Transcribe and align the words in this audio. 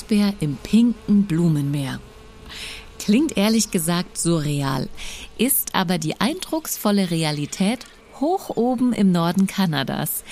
Eisbär 0.00 0.32
im 0.40 0.56
pinken 0.56 1.24
Blumenmeer. 1.24 2.00
Klingt 2.98 3.36
ehrlich 3.36 3.70
gesagt 3.70 4.16
surreal, 4.16 4.88
ist 5.36 5.74
aber 5.74 5.98
die 5.98 6.18
eindrucksvolle 6.18 7.10
Realität 7.10 7.80
hoch 8.18 8.56
oben 8.56 8.94
im 8.94 9.12
Norden 9.12 9.46
Kanadas. 9.46 10.24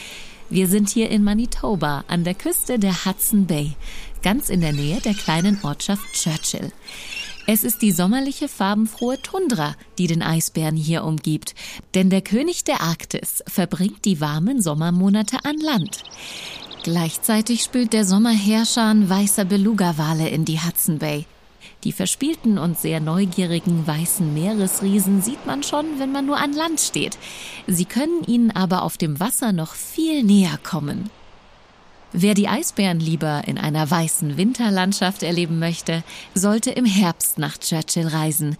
Wir 0.49 0.69
sind 0.69 0.89
hier 0.89 1.11
in 1.11 1.23
Manitoba 1.23 2.05
an 2.09 2.25
der 2.25 2.33
Küste 2.33 2.79
der 2.79 3.05
Hudson 3.05 3.47
Bay, 3.47 3.73
ganz 4.23 4.49
in 4.49 4.63
der 4.63 4.73
Nähe 4.73 5.03
der 5.03 5.13
kleinen 5.15 5.63
Ortschaft 5.63 6.15
Churchill. 6.15 6.73
Es 7.47 7.63
ist 7.63 7.83
die 7.83 7.93
sommerliche 7.93 8.49
farbenfrohe 8.49 9.21
Tundra, 9.21 9.75
die 9.99 10.07
den 10.07 10.23
Eisbären 10.23 10.77
hier 10.77 11.05
umgibt, 11.05 11.55
denn 11.95 12.09
der 12.09 12.23
König 12.23 12.65
der 12.65 12.81
Arktis 12.81 13.45
verbringt 13.47 14.07
die 14.07 14.23
warmen 14.23 14.63
Sommermonate 14.63 15.45
an 15.45 15.59
Land. 15.59 16.05
Gleichzeitig 16.83 17.63
spült 17.63 17.93
der 17.93 18.05
Sommerherrscher 18.05 18.95
weißer 19.09 19.45
Beluga-Wale 19.45 20.29
in 20.29 20.45
die 20.45 20.61
Hudson 20.61 20.99
Bay. 20.99 21.27
Die 21.85 21.93
verspielten 21.93 22.59
und 22.59 22.79
sehr 22.79 23.01
neugierigen 23.01 23.87
weißen 23.87 24.33
Meeresriesen 24.35 25.23
sieht 25.23 25.47
man 25.47 25.63
schon, 25.63 25.99
wenn 25.99 26.13
man 26.13 26.27
nur 26.27 26.39
an 26.39 26.53
Land 26.53 26.81
steht. 26.81 27.19
Sie 27.67 27.85
können 27.85 28.25
ihnen 28.27 28.51
aber 28.51 28.83
auf 28.83 28.97
dem 28.97 29.21
Wasser 29.21 29.53
noch 29.53 29.75
viel 29.75 30.23
näher 30.23 30.59
kommen. 30.63 31.11
Wer 32.13 32.35
die 32.35 32.49
Eisbären 32.49 33.01
lieber 33.01 33.43
in 33.47 33.59
einer 33.59 33.89
weißen 33.91 34.37
Winterlandschaft 34.37 35.23
erleben 35.23 35.59
möchte, 35.59 36.03
sollte 36.35 36.71
im 36.71 36.87
Herbst 36.87 37.39
nach 37.39 37.59
Churchill 37.59 38.09
reisen. 38.09 38.57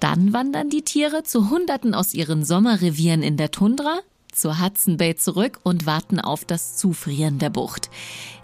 Dann 0.00 0.32
wandern 0.32 0.68
die 0.68 0.82
Tiere 0.82 1.22
zu 1.22 1.48
Hunderten 1.50 1.94
aus 1.94 2.12
ihren 2.12 2.44
Sommerrevieren 2.44 3.22
in 3.22 3.36
der 3.36 3.50
Tundra 3.50 4.00
zur 4.34 4.60
Hudson 4.60 4.96
Bay 4.96 5.14
zurück 5.14 5.60
und 5.62 5.86
warten 5.86 6.20
auf 6.20 6.44
das 6.44 6.76
Zufrieren 6.76 7.38
der 7.38 7.50
Bucht. 7.50 7.90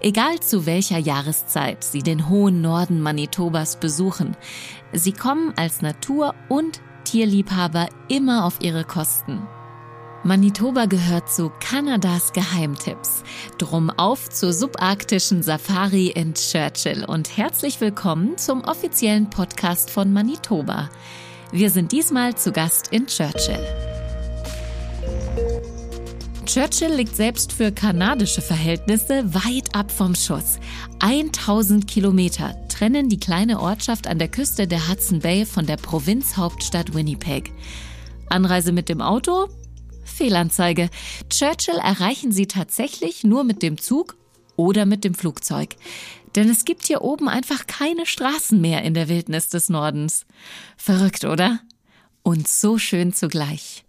Egal 0.01 0.41
zu 0.41 0.67
welcher 0.67 0.99
Jahreszeit 0.99 1.85
Sie 1.85 2.03
den 2.03 2.29
hohen 2.29 2.61
Norden 2.61 3.01
Manitobas 3.01 3.79
besuchen, 3.79 4.37
Sie 4.93 5.13
kommen 5.13 5.53
als 5.57 5.83
Natur- 5.83 6.35
und 6.49 6.81
Tierliebhaber 7.05 7.89
immer 8.09 8.45
auf 8.45 8.59
Ihre 8.61 8.85
Kosten. 8.85 9.47
Manitoba 10.23 10.85
gehört 10.85 11.31
zu 11.31 11.51
Kanadas 11.61 12.35
Geheimtipps. 12.35 13.23
Drum 13.57 13.89
auf 13.89 14.29
zur 14.29 14.53
subarktischen 14.53 15.43
Safari 15.43 16.09
in 16.09 16.35
Churchill 16.35 17.07
und 17.07 17.37
herzlich 17.39 17.81
willkommen 17.81 18.37
zum 18.37 18.63
offiziellen 18.63 19.31
Podcast 19.31 19.91
von 19.91 20.13
Manitoba. 20.13 20.91
Wir 21.53 21.71
sind 21.71 21.93
diesmal 21.93 22.35
zu 22.35 22.53
Gast 22.53 22.89
in 22.89 23.07
Churchill. 23.07 23.90
Churchill 26.53 26.93
liegt 26.93 27.15
selbst 27.15 27.53
für 27.53 27.71
kanadische 27.71 28.43
Verhältnisse 28.43 29.23
weit 29.35 29.73
ab 29.77 29.93
vom 29.93 30.17
Schuss. 30.17 30.59
1000 30.99 31.87
Kilometer 31.87 32.57
trennen 32.67 33.09
die 33.09 33.21
kleine 33.21 33.61
Ortschaft 33.61 34.09
an 34.09 34.19
der 34.19 34.27
Küste 34.27 34.67
der 34.67 34.89
Hudson 34.89 35.21
Bay 35.21 35.47
von 35.47 35.65
der 35.65 35.77
Provinzhauptstadt 35.77 36.93
Winnipeg. 36.93 37.53
Anreise 38.31 38.73
mit 38.73 38.89
dem 38.89 39.01
Auto? 39.01 39.47
Fehlanzeige. 40.03 40.91
Churchill 41.29 41.79
erreichen 41.79 42.33
Sie 42.33 42.49
tatsächlich 42.49 43.23
nur 43.23 43.45
mit 43.45 43.63
dem 43.63 43.79
Zug 43.79 44.17
oder 44.57 44.87
mit 44.87 45.05
dem 45.05 45.15
Flugzeug. 45.15 45.77
Denn 46.35 46.49
es 46.49 46.65
gibt 46.65 46.89
hier 46.89 47.03
oben 47.03 47.29
einfach 47.29 47.69
keine 47.69 48.07
Straßen 48.07 48.61
mehr 48.61 48.83
in 48.83 48.95
der 48.95 49.09
Wildnis 49.09 49.51
des 49.51 49.69
Nordens. 49.69 50.27
Verrückt, 50.77 51.25
oder? 51.25 51.61
Und 52.25 52.49
so 52.49 52.77
schön 52.77 53.13
zugleich. 53.13 53.85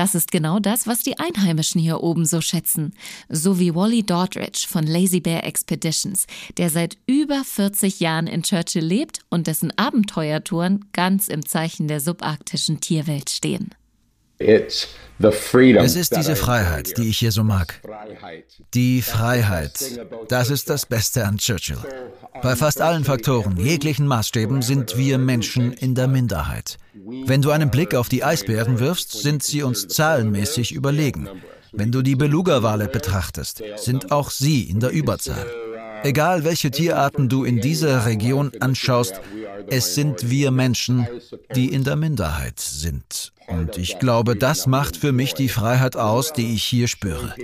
Das 0.00 0.14
ist 0.14 0.32
genau 0.32 0.60
das, 0.60 0.86
was 0.86 1.00
die 1.00 1.18
Einheimischen 1.18 1.78
hier 1.78 2.02
oben 2.02 2.24
so 2.24 2.40
schätzen. 2.40 2.94
So 3.28 3.58
wie 3.58 3.74
Wally 3.74 4.02
Doddridge 4.02 4.64
von 4.66 4.86
Lazy 4.86 5.20
Bear 5.20 5.44
Expeditions, 5.44 6.26
der 6.56 6.70
seit 6.70 6.96
über 7.06 7.44
40 7.44 8.00
Jahren 8.00 8.26
in 8.26 8.42
Churchill 8.42 8.82
lebt 8.82 9.18
und 9.28 9.46
dessen 9.46 9.76
Abenteuertouren 9.76 10.86
ganz 10.94 11.28
im 11.28 11.44
Zeichen 11.44 11.86
der 11.86 12.00
subarktischen 12.00 12.80
Tierwelt 12.80 13.28
stehen. 13.28 13.74
Es 14.40 15.96
ist 15.96 16.16
diese 16.16 16.34
Freiheit, 16.34 16.96
die 16.96 17.10
ich 17.10 17.18
hier 17.18 17.30
so 17.30 17.44
mag. 17.44 17.80
Die 18.72 19.02
Freiheit. 19.02 20.00
Das 20.28 20.48
ist 20.48 20.70
das 20.70 20.86
Beste 20.86 21.26
an 21.26 21.36
Churchill. 21.36 21.76
Bei 22.42 22.56
fast 22.56 22.80
allen 22.80 23.04
Faktoren, 23.04 23.58
jeglichen 23.58 24.06
Maßstäben, 24.06 24.62
sind 24.62 24.96
wir 24.96 25.18
Menschen 25.18 25.72
in 25.74 25.94
der 25.94 26.08
Minderheit. 26.08 26.78
Wenn 27.26 27.42
du 27.42 27.50
einen 27.50 27.70
Blick 27.70 27.94
auf 27.94 28.08
die 28.08 28.24
Eisbären 28.24 28.78
wirfst, 28.78 29.12
sind 29.12 29.42
sie 29.42 29.62
uns 29.62 29.88
zahlenmäßig 29.88 30.72
überlegen. 30.72 31.28
Wenn 31.72 31.92
du 31.92 32.00
die 32.00 32.16
Beluga-Wale 32.16 32.88
betrachtest, 32.88 33.62
sind 33.76 34.10
auch 34.10 34.30
sie 34.30 34.62
in 34.62 34.80
der 34.80 34.90
Überzahl. 34.90 35.46
Egal 36.02 36.44
welche 36.44 36.70
Tierarten 36.70 37.28
du 37.28 37.44
in 37.44 37.60
dieser 37.60 38.06
Region 38.06 38.52
anschaust, 38.60 39.20
es 39.66 39.94
sind 39.94 40.30
wir 40.30 40.50
Menschen, 40.50 41.06
die 41.54 41.66
in 41.66 41.84
der 41.84 41.96
Minderheit 41.96 42.58
sind. 42.58 43.32
Und 43.50 43.76
ich 43.78 43.98
glaube, 43.98 44.36
das 44.36 44.66
macht 44.66 44.96
für 44.96 45.12
mich 45.12 45.34
die 45.34 45.48
Freiheit 45.48 45.96
aus, 45.96 46.32
die 46.32 46.54
ich 46.54 46.64
hier 46.64 46.88
spüre. 46.88 47.34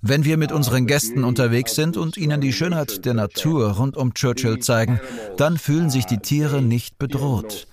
Wenn 0.00 0.24
wir 0.24 0.36
mit 0.36 0.52
unseren 0.52 0.86
Gästen 0.86 1.24
unterwegs 1.24 1.74
sind 1.74 1.96
und 1.96 2.16
ihnen 2.16 2.40
die 2.40 2.52
Schönheit 2.52 3.04
der 3.06 3.14
Natur 3.14 3.70
rund 3.72 3.96
um 3.96 4.12
Churchill 4.12 4.58
zeigen, 4.58 5.00
dann 5.36 5.56
fühlen 5.56 5.88
sich 5.88 6.04
die 6.04 6.18
Tiere 6.18 6.60
nicht 6.60 6.98
bedroht. 6.98 7.66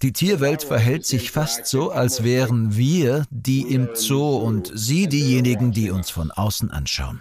Die 0.00 0.12
Tierwelt 0.12 0.62
verhält 0.62 1.06
sich 1.06 1.30
fast 1.30 1.66
so, 1.66 1.90
als 1.90 2.24
wären 2.24 2.76
wir 2.76 3.24
die 3.30 3.62
im 3.62 3.90
Zoo 3.94 4.36
und 4.36 4.70
sie 4.74 5.08
diejenigen, 5.08 5.72
die 5.72 5.90
uns 5.90 6.10
von 6.10 6.30
außen 6.30 6.70
anschauen. 6.70 7.20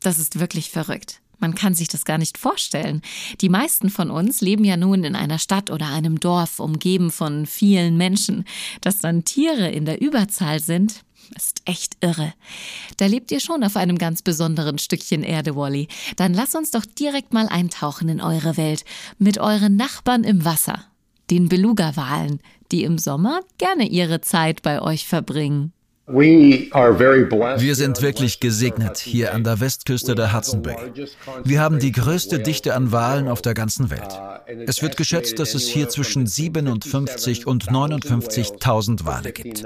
Das 0.00 0.18
ist 0.18 0.40
wirklich 0.40 0.70
verrückt. 0.70 1.20
Man 1.38 1.54
kann 1.54 1.74
sich 1.74 1.88
das 1.88 2.04
gar 2.04 2.18
nicht 2.18 2.38
vorstellen. 2.38 3.02
Die 3.40 3.48
meisten 3.48 3.90
von 3.90 4.10
uns 4.10 4.40
leben 4.40 4.64
ja 4.64 4.76
nun 4.76 5.04
in 5.04 5.14
einer 5.14 5.38
Stadt 5.38 5.70
oder 5.70 5.88
einem 5.88 6.20
Dorf, 6.20 6.58
umgeben 6.58 7.10
von 7.10 7.46
vielen 7.46 7.96
Menschen. 7.96 8.44
Dass 8.80 9.00
dann 9.00 9.24
Tiere 9.24 9.70
in 9.70 9.84
der 9.84 10.00
Überzahl 10.00 10.60
sind, 10.60 11.02
ist 11.36 11.62
echt 11.64 11.96
irre. 12.00 12.32
Da 12.96 13.06
lebt 13.06 13.30
ihr 13.30 13.40
schon 13.40 13.62
auf 13.62 13.76
einem 13.76 13.98
ganz 13.98 14.22
besonderen 14.22 14.78
Stückchen 14.78 15.22
Erde, 15.22 15.56
Wally. 15.56 15.88
Dann 16.16 16.34
lass 16.34 16.54
uns 16.54 16.70
doch 16.70 16.84
direkt 16.84 17.32
mal 17.32 17.48
eintauchen 17.48 18.08
in 18.08 18.20
eure 18.20 18.56
Welt. 18.56 18.84
Mit 19.18 19.38
euren 19.38 19.76
Nachbarn 19.76 20.24
im 20.24 20.44
Wasser. 20.44 20.84
Den 21.30 21.48
Beluga-Walen, 21.48 22.40
die 22.72 22.84
im 22.84 22.98
Sommer 22.98 23.40
gerne 23.58 23.86
ihre 23.86 24.20
Zeit 24.20 24.62
bei 24.62 24.80
euch 24.80 25.06
verbringen. 25.06 25.72
Wir 26.08 27.74
sind 27.74 28.00
wirklich 28.00 28.40
gesegnet 28.40 28.96
hier 28.96 29.34
an 29.34 29.44
der 29.44 29.60
Westküste 29.60 30.14
der 30.14 30.32
Hudson 30.34 30.62
Bay. 30.62 30.76
Wir 31.44 31.60
haben 31.60 31.78
die 31.78 31.92
größte 31.92 32.38
Dichte 32.38 32.74
an 32.74 32.92
Walen 32.92 33.28
auf 33.28 33.42
der 33.42 33.52
ganzen 33.52 33.90
Welt. 33.90 34.18
Es 34.66 34.80
wird 34.80 34.96
geschätzt, 34.96 35.38
dass 35.38 35.54
es 35.54 35.68
hier 35.68 35.90
zwischen 35.90 36.26
57 36.26 37.46
und 37.46 37.66
59.000 37.70 39.04
Wale 39.04 39.32
gibt. 39.32 39.62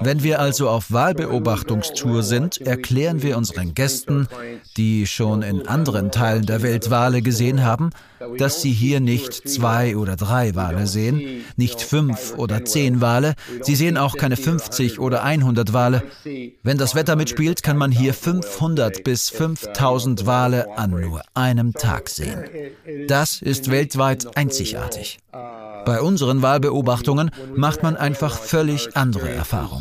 Wenn 0.00 0.22
wir 0.22 0.40
also 0.40 0.68
auf 0.68 0.92
Wahlbeobachtungstour 0.92 2.22
sind, 2.22 2.60
erklären 2.60 3.22
wir 3.22 3.36
unseren 3.36 3.74
Gästen, 3.74 4.28
die 4.76 5.06
schon 5.06 5.42
in 5.42 5.66
anderen 5.66 6.10
Teilen 6.10 6.46
der 6.46 6.62
Welt 6.62 6.90
Wale 6.90 7.22
gesehen 7.22 7.64
haben, 7.64 7.90
dass 8.36 8.62
sie 8.62 8.72
hier 8.72 9.00
nicht 9.00 9.48
zwei 9.48 9.96
oder 9.96 10.16
drei 10.16 10.54
Wale 10.54 10.86
sehen, 10.86 11.44
nicht 11.56 11.80
fünf 11.80 12.34
oder 12.36 12.64
zehn 12.64 13.00
Wale, 13.00 13.34
sie 13.62 13.76
sehen 13.76 13.96
auch 13.96 14.16
keine 14.16 14.36
50 14.36 14.98
oder 14.98 15.22
100 15.22 15.72
Wale. 15.72 16.02
Wenn 16.62 16.78
das 16.78 16.94
Wetter 16.94 17.16
mitspielt, 17.16 17.62
kann 17.62 17.76
man 17.76 17.90
hier 17.90 18.14
500 18.14 19.04
bis 19.04 19.30
5000 19.30 20.26
Wale 20.26 20.76
an 20.76 20.90
nur 20.90 21.22
einem 21.34 21.72
Tag 21.72 22.08
sehen. 22.08 22.44
Das 23.06 23.40
ist 23.40 23.70
weltweit 23.70 24.36
einzigartig. 24.36 25.18
Bei 25.84 26.02
unseren 26.02 26.42
Wahlbeobachtungen 26.42 27.30
macht 27.56 27.82
man 27.82 27.96
einfach 27.96 28.36
völlig 28.38 28.96
andere 28.96 29.30
Erfahrungen. 29.30 29.77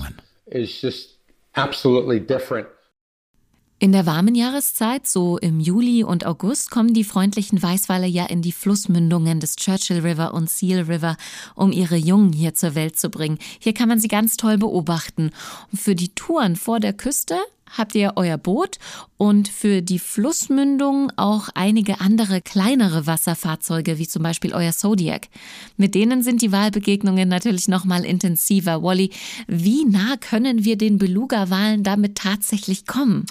In 3.79 3.91
der 3.91 4.07
warmen 4.07 4.33
Jahreszeit, 4.33 5.05
so 5.05 5.37
im 5.37 5.59
Juli 5.59 6.03
und 6.03 6.25
August, 6.25 6.71
kommen 6.71 6.95
die 6.95 7.03
freundlichen 7.03 7.61
Weißwale 7.61 8.07
ja 8.07 8.25
in 8.25 8.41
die 8.41 8.51
Flussmündungen 8.51 9.39
des 9.39 9.55
Churchill 9.55 9.99
River 9.99 10.33
und 10.33 10.49
Seal 10.49 10.81
River, 10.81 11.15
um 11.53 11.71
ihre 11.71 11.95
Jungen 11.95 12.33
hier 12.33 12.55
zur 12.55 12.73
Welt 12.73 12.97
zu 12.97 13.11
bringen. 13.11 13.37
Hier 13.59 13.75
kann 13.75 13.87
man 13.87 13.99
sie 13.99 14.07
ganz 14.07 14.35
toll 14.35 14.57
beobachten. 14.57 15.29
Und 15.71 15.79
für 15.79 15.93
die 15.93 16.09
Touren 16.15 16.55
vor 16.55 16.79
der 16.79 16.93
Küste 16.93 17.37
habt 17.75 17.95
ihr 17.95 18.13
euer 18.15 18.37
Boot 18.37 18.77
und 19.17 19.47
für 19.47 19.81
die 19.81 19.99
Flussmündung 19.99 21.11
auch 21.15 21.49
einige 21.55 22.01
andere 22.01 22.41
kleinere 22.41 23.07
Wasserfahrzeuge, 23.07 23.97
wie 23.97 24.07
zum 24.07 24.23
Beispiel 24.23 24.53
euer 24.53 24.71
Zodiac. 24.71 25.27
Mit 25.75 25.95
denen 25.95 26.23
sind 26.23 26.41
die 26.41 26.51
Wahlbegegnungen 26.51 27.27
natürlich 27.27 27.67
noch 27.67 27.85
mal 27.85 28.05
intensiver. 28.05 28.83
Wally, 28.83 29.11
wie 29.47 29.85
nah 29.85 30.17
können 30.17 30.63
wir 30.63 30.77
den 30.77 30.97
Beluga-Walen 30.97 31.83
damit 31.83 32.15
tatsächlich 32.15 32.85
kommen? 32.85 33.25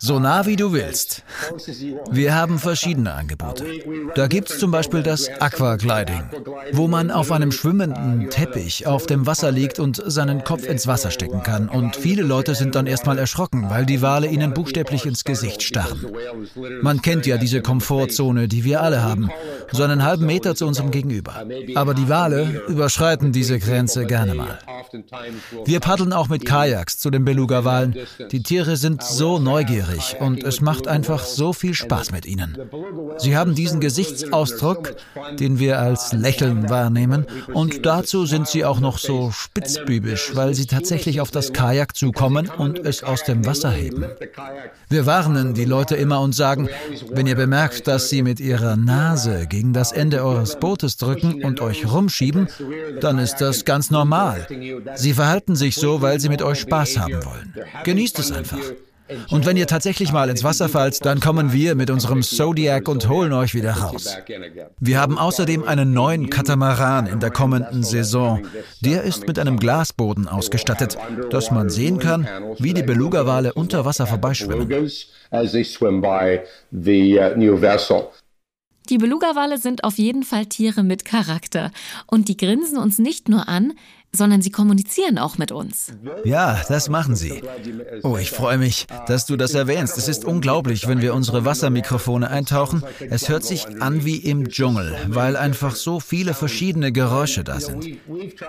So 0.00 0.20
nah 0.20 0.46
wie 0.46 0.54
du 0.54 0.72
willst. 0.72 1.24
Wir 2.10 2.32
haben 2.34 2.60
verschiedene 2.60 3.12
Angebote. 3.14 3.64
Da 4.14 4.28
gibt 4.28 4.48
es 4.48 4.60
zum 4.60 4.70
Beispiel 4.70 5.02
das 5.02 5.28
Aquagliding, 5.40 6.22
wo 6.72 6.86
man 6.86 7.10
auf 7.10 7.32
einem 7.32 7.50
schwimmenden 7.50 8.30
Teppich 8.30 8.86
auf 8.86 9.06
dem 9.06 9.26
Wasser 9.26 9.50
liegt 9.50 9.80
und 9.80 10.00
seinen 10.06 10.44
Kopf 10.44 10.64
ins 10.64 10.86
Wasser 10.86 11.10
stecken 11.10 11.42
kann. 11.42 11.68
Und 11.68 11.96
viele 11.96 12.22
Leute 12.22 12.54
sind 12.54 12.76
dann 12.76 12.86
erstmal 12.86 13.18
erschrocken, 13.18 13.70
weil 13.70 13.86
die 13.86 14.00
Wale 14.00 14.28
ihnen 14.28 14.54
buchstäblich 14.54 15.04
ins 15.04 15.24
Gesicht 15.24 15.64
starren. 15.64 16.06
Man 16.80 17.02
kennt 17.02 17.26
ja 17.26 17.36
diese 17.36 17.60
Komfortzone, 17.60 18.46
die 18.46 18.62
wir 18.62 18.82
alle 18.82 19.02
haben, 19.02 19.30
so 19.72 19.82
einen 19.82 20.04
halben 20.04 20.26
Meter 20.26 20.54
zu 20.54 20.64
unserem 20.64 20.92
Gegenüber. 20.92 21.44
Aber 21.74 21.94
die 21.94 22.08
Wale 22.08 22.62
überschreiten 22.68 23.32
diese 23.32 23.58
Grenze 23.58 24.06
gerne 24.06 24.34
mal. 24.34 24.60
Wir 25.64 25.80
paddeln 25.80 26.12
auch 26.12 26.28
mit 26.28 26.44
Kajaks 26.44 26.98
zu 26.98 27.10
den 27.10 27.24
Beluga-Walen. 27.24 27.96
Die 28.30 28.42
Tiere 28.42 28.76
sind 28.76 29.02
so 29.02 29.38
neugierig 29.38 30.16
und 30.20 30.42
es 30.44 30.60
macht 30.60 30.88
einfach 30.88 31.24
so 31.24 31.52
viel 31.52 31.74
Spaß 31.74 32.12
mit 32.12 32.26
ihnen. 32.26 32.56
Sie 33.18 33.36
haben 33.36 33.54
diesen 33.54 33.80
Gesichtsausdruck, 33.80 34.96
den 35.38 35.58
wir 35.58 35.78
als 35.78 36.12
Lächeln 36.12 36.68
wahrnehmen, 36.70 37.26
und 37.52 37.84
dazu 37.86 38.26
sind 38.26 38.48
sie 38.48 38.64
auch 38.64 38.80
noch 38.80 38.98
so 38.98 39.30
spitzbübisch, 39.30 40.34
weil 40.34 40.54
sie 40.54 40.66
tatsächlich 40.66 41.20
auf 41.20 41.30
das 41.30 41.52
Kajak 41.52 41.96
zukommen 41.96 42.50
und 42.56 42.78
es 42.78 43.02
aus 43.02 43.24
dem 43.24 43.46
Wasser 43.46 43.70
heben. 43.70 44.04
Wir 44.88 45.06
warnen 45.06 45.54
die 45.54 45.64
Leute 45.64 45.96
immer 45.96 46.20
und 46.20 46.34
sagen, 46.34 46.68
wenn 47.10 47.26
ihr 47.26 47.36
bemerkt, 47.36 47.86
dass 47.86 48.08
sie 48.08 48.22
mit 48.22 48.40
ihrer 48.40 48.76
Nase 48.76 49.46
gegen 49.48 49.72
das 49.72 49.92
Ende 49.92 50.24
eures 50.24 50.58
Bootes 50.58 50.96
drücken 50.96 51.44
und 51.44 51.60
euch 51.60 51.90
rumschieben, 51.90 52.48
dann 53.00 53.18
ist 53.18 53.36
das 53.36 53.64
ganz 53.64 53.90
normal. 53.90 54.46
Sie 54.94 55.14
verhalten 55.14 55.56
sich 55.56 55.76
so, 55.76 56.02
weil 56.02 56.20
sie 56.20 56.28
mit 56.28 56.42
euch 56.42 56.60
Spaß 56.60 56.98
haben 56.98 57.24
wollen. 57.24 57.54
Genießt 57.84 58.18
es 58.18 58.32
einfach. 58.32 58.58
Und 59.30 59.46
wenn 59.46 59.56
ihr 59.56 59.66
tatsächlich 59.66 60.12
mal 60.12 60.28
ins 60.28 60.44
Wasser 60.44 60.68
fallt, 60.68 61.04
dann 61.04 61.20
kommen 61.20 61.52
wir 61.52 61.74
mit 61.74 61.90
unserem 61.90 62.22
Zodiac 62.22 62.88
und 62.88 63.08
holen 63.08 63.32
euch 63.32 63.54
wieder 63.54 63.72
raus. 63.72 64.16
Wir 64.80 65.00
haben 65.00 65.18
außerdem 65.18 65.64
einen 65.64 65.92
neuen 65.92 66.30
Katamaran 66.30 67.06
in 67.06 67.20
der 67.20 67.30
kommenden 67.30 67.82
Saison. 67.82 68.42
Der 68.80 69.02
ist 69.04 69.26
mit 69.26 69.38
einem 69.38 69.58
Glasboden 69.58 70.28
ausgestattet, 70.28 70.98
dass 71.30 71.50
man 71.50 71.70
sehen 71.70 71.98
kann, 71.98 72.28
wie 72.58 72.74
die 72.74 72.82
Beluga-Wale 72.82 73.54
unter 73.54 73.84
Wasser 73.84 74.06
vorbeischwimmen. 74.06 74.68
Die 78.88 78.96
Beluga-Wale 78.96 79.58
sind 79.58 79.84
auf 79.84 79.98
jeden 79.98 80.22
Fall 80.22 80.46
Tiere 80.46 80.82
mit 80.82 81.04
Charakter. 81.04 81.72
Und 82.06 82.28
die 82.28 82.38
grinsen 82.38 82.78
uns 82.78 82.98
nicht 82.98 83.28
nur 83.28 83.46
an, 83.46 83.74
sondern 84.12 84.42
sie 84.42 84.50
kommunizieren 84.50 85.18
auch 85.18 85.38
mit 85.38 85.52
uns. 85.52 85.92
Ja, 86.24 86.60
das 86.68 86.88
machen 86.88 87.14
sie. 87.14 87.42
Oh, 88.02 88.16
ich 88.16 88.30
freue 88.30 88.58
mich, 88.58 88.86
dass 89.06 89.26
du 89.26 89.36
das 89.36 89.54
erwähnst. 89.54 89.98
Es 89.98 90.08
ist 90.08 90.24
unglaublich, 90.24 90.88
wenn 90.88 91.00
wir 91.00 91.14
unsere 91.14 91.44
Wassermikrofone 91.44 92.28
eintauchen. 92.28 92.82
Es 93.10 93.28
hört 93.28 93.44
sich 93.44 93.82
an 93.82 94.04
wie 94.04 94.16
im 94.16 94.48
Dschungel, 94.48 94.96
weil 95.08 95.36
einfach 95.36 95.74
so 95.74 96.00
viele 96.00 96.34
verschiedene 96.34 96.92
Geräusche 96.92 97.44
da 97.44 97.60
sind. 97.60 97.98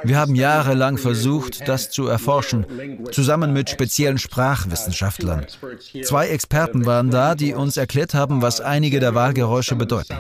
Wir 0.03 0.17
haben 0.17 0.35
jahrelang 0.35 0.97
versucht, 0.97 1.67
das 1.67 1.89
zu 1.89 2.07
erforschen, 2.07 2.65
zusammen 3.11 3.53
mit 3.53 3.69
speziellen 3.69 4.17
Sprachwissenschaftlern. 4.17 5.45
Zwei 6.03 6.29
Experten 6.29 6.85
waren 6.85 7.09
da, 7.09 7.35
die 7.35 7.53
uns 7.53 7.77
erklärt 7.77 8.13
haben, 8.13 8.41
was 8.41 8.61
einige 8.61 8.99
der 8.99 9.15
Wahlgeräusche 9.15 9.75
bedeuten. 9.75 10.15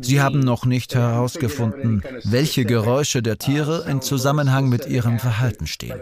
Sie 0.00 0.20
haben 0.20 0.40
noch 0.40 0.64
nicht 0.64 0.94
herausgefunden, 0.94 2.02
welche 2.24 2.64
Geräusche 2.64 3.22
der 3.22 3.38
Tiere 3.38 3.84
in 3.88 4.00
Zusammenhang 4.00 4.68
mit 4.68 4.86
ihrem 4.86 5.18
Verhalten 5.18 5.66
stehen. 5.66 6.00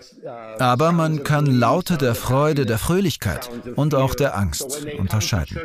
Aber 0.59 0.93
man 0.93 1.25
kann 1.25 1.47
Laute 1.47 1.97
der 1.97 2.15
Freude, 2.15 2.67
der 2.67 2.79
Fröhlichkeit 2.79 3.49
und 3.75 3.95
auch 3.95 4.15
der 4.15 4.37
Angst 4.37 4.87
unterscheiden. 4.99 5.59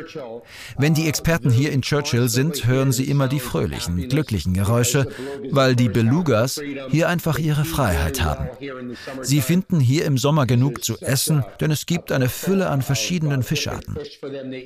Wenn 0.78 0.94
die 0.94 1.08
Experten 1.08 1.50
hier 1.50 1.72
in 1.72 1.82
Churchill 1.82 2.28
sind, 2.28 2.66
hören 2.66 2.92
sie 2.92 3.04
immer 3.04 3.28
die 3.28 3.40
fröhlichen, 3.40 4.08
glücklichen 4.08 4.54
Geräusche, 4.54 5.06
weil 5.50 5.76
die 5.76 5.88
Belugas 5.88 6.60
hier 6.90 7.08
einfach 7.08 7.38
ihre 7.38 7.64
Freiheit 7.64 8.22
haben. 8.22 8.48
Sie 9.22 9.40
finden 9.40 9.80
hier 9.80 10.04
im 10.04 10.18
Sommer 10.18 10.46
genug 10.46 10.84
zu 10.84 10.98
essen, 11.00 11.44
denn 11.60 11.70
es 11.70 11.86
gibt 11.86 12.12
eine 12.12 12.28
Fülle 12.28 12.68
an 12.68 12.82
verschiedenen 12.82 13.42
Fischarten. 13.42 13.98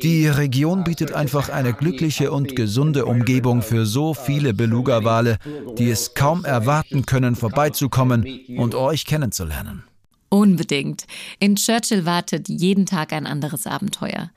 Die 0.02 0.28
Region 0.28 0.84
bietet 0.84 1.12
einfach 1.12 1.48
eine 1.48 1.72
glückliche 1.72 2.30
und 2.30 2.56
gesunde 2.56 3.06
Umgebung 3.06 3.55
Belohnung 3.56 3.62
für 3.62 3.86
so 3.86 4.14
viele 4.14 4.54
Beluga-Wale, 4.54 5.38
die 5.78 5.90
es 5.90 6.14
kaum 6.14 6.44
erwarten 6.44 7.06
können, 7.06 7.36
vorbeizukommen 7.36 8.26
und 8.56 8.74
euch 8.74 9.04
kennenzulernen. 9.06 9.84
Unbedingt. 10.28 11.06
In 11.38 11.56
Churchill 11.56 12.04
wartet 12.04 12.48
jeden 12.48 12.86
Tag 12.86 13.12
ein 13.12 13.26
anderes 13.26 13.66
Abenteuer. 13.66 14.30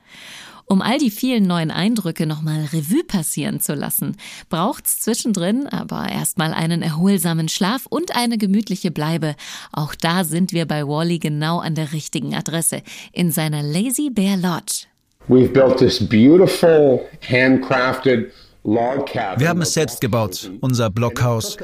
Um 0.66 0.82
all 0.82 0.98
die 0.98 1.10
vielen 1.10 1.48
neuen 1.48 1.72
Eindrücke 1.72 2.26
nochmal 2.26 2.68
Revue 2.72 3.02
passieren 3.02 3.58
zu 3.58 3.74
lassen, 3.74 4.16
braucht's 4.50 5.00
zwischendrin 5.00 5.66
aber 5.66 6.08
erstmal 6.08 6.52
einen 6.54 6.80
erholsamen 6.80 7.48
Schlaf 7.48 7.86
und 7.86 8.14
eine 8.14 8.38
gemütliche 8.38 8.92
Bleibe. 8.92 9.34
Auch 9.72 9.96
da 9.96 10.22
sind 10.22 10.52
wir 10.52 10.66
bei 10.66 10.86
Wally 10.86 11.18
genau 11.18 11.58
an 11.58 11.74
der 11.74 11.92
richtigen 11.92 12.36
Adresse, 12.36 12.82
in 13.12 13.32
seiner 13.32 13.64
Lazy 13.64 14.10
Bear 14.10 14.36
Lodge. 14.36 14.86
We've 15.28 15.52
built 15.52 15.78
this 15.78 15.98
beautiful 15.98 17.00
handcrafted 17.28 18.30
wir 18.62 19.48
haben 19.48 19.62
es 19.62 19.72
selbst 19.72 20.00
gebaut, 20.00 20.50
unser 20.60 20.90
Blockhaus. 20.90 21.56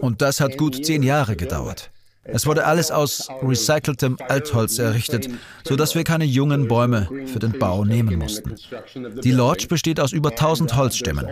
Und 0.00 0.22
das 0.22 0.40
hat 0.40 0.56
gut 0.56 0.84
zehn 0.84 1.02
Jahre 1.02 1.36
gedauert. 1.36 1.90
Es 2.30 2.46
wurde 2.46 2.66
alles 2.66 2.90
aus 2.90 3.28
recyceltem 3.42 4.18
Altholz 4.28 4.78
errichtet, 4.78 5.28
sodass 5.64 5.94
wir 5.94 6.04
keine 6.04 6.24
jungen 6.24 6.68
Bäume 6.68 7.08
für 7.26 7.38
den 7.38 7.58
Bau 7.58 7.84
nehmen 7.86 8.18
mussten. 8.18 8.54
Die 9.24 9.30
Lodge 9.30 9.66
besteht 9.66 9.98
aus 9.98 10.12
über 10.12 10.30
1000 10.30 10.76
Holzstämmen. 10.76 11.26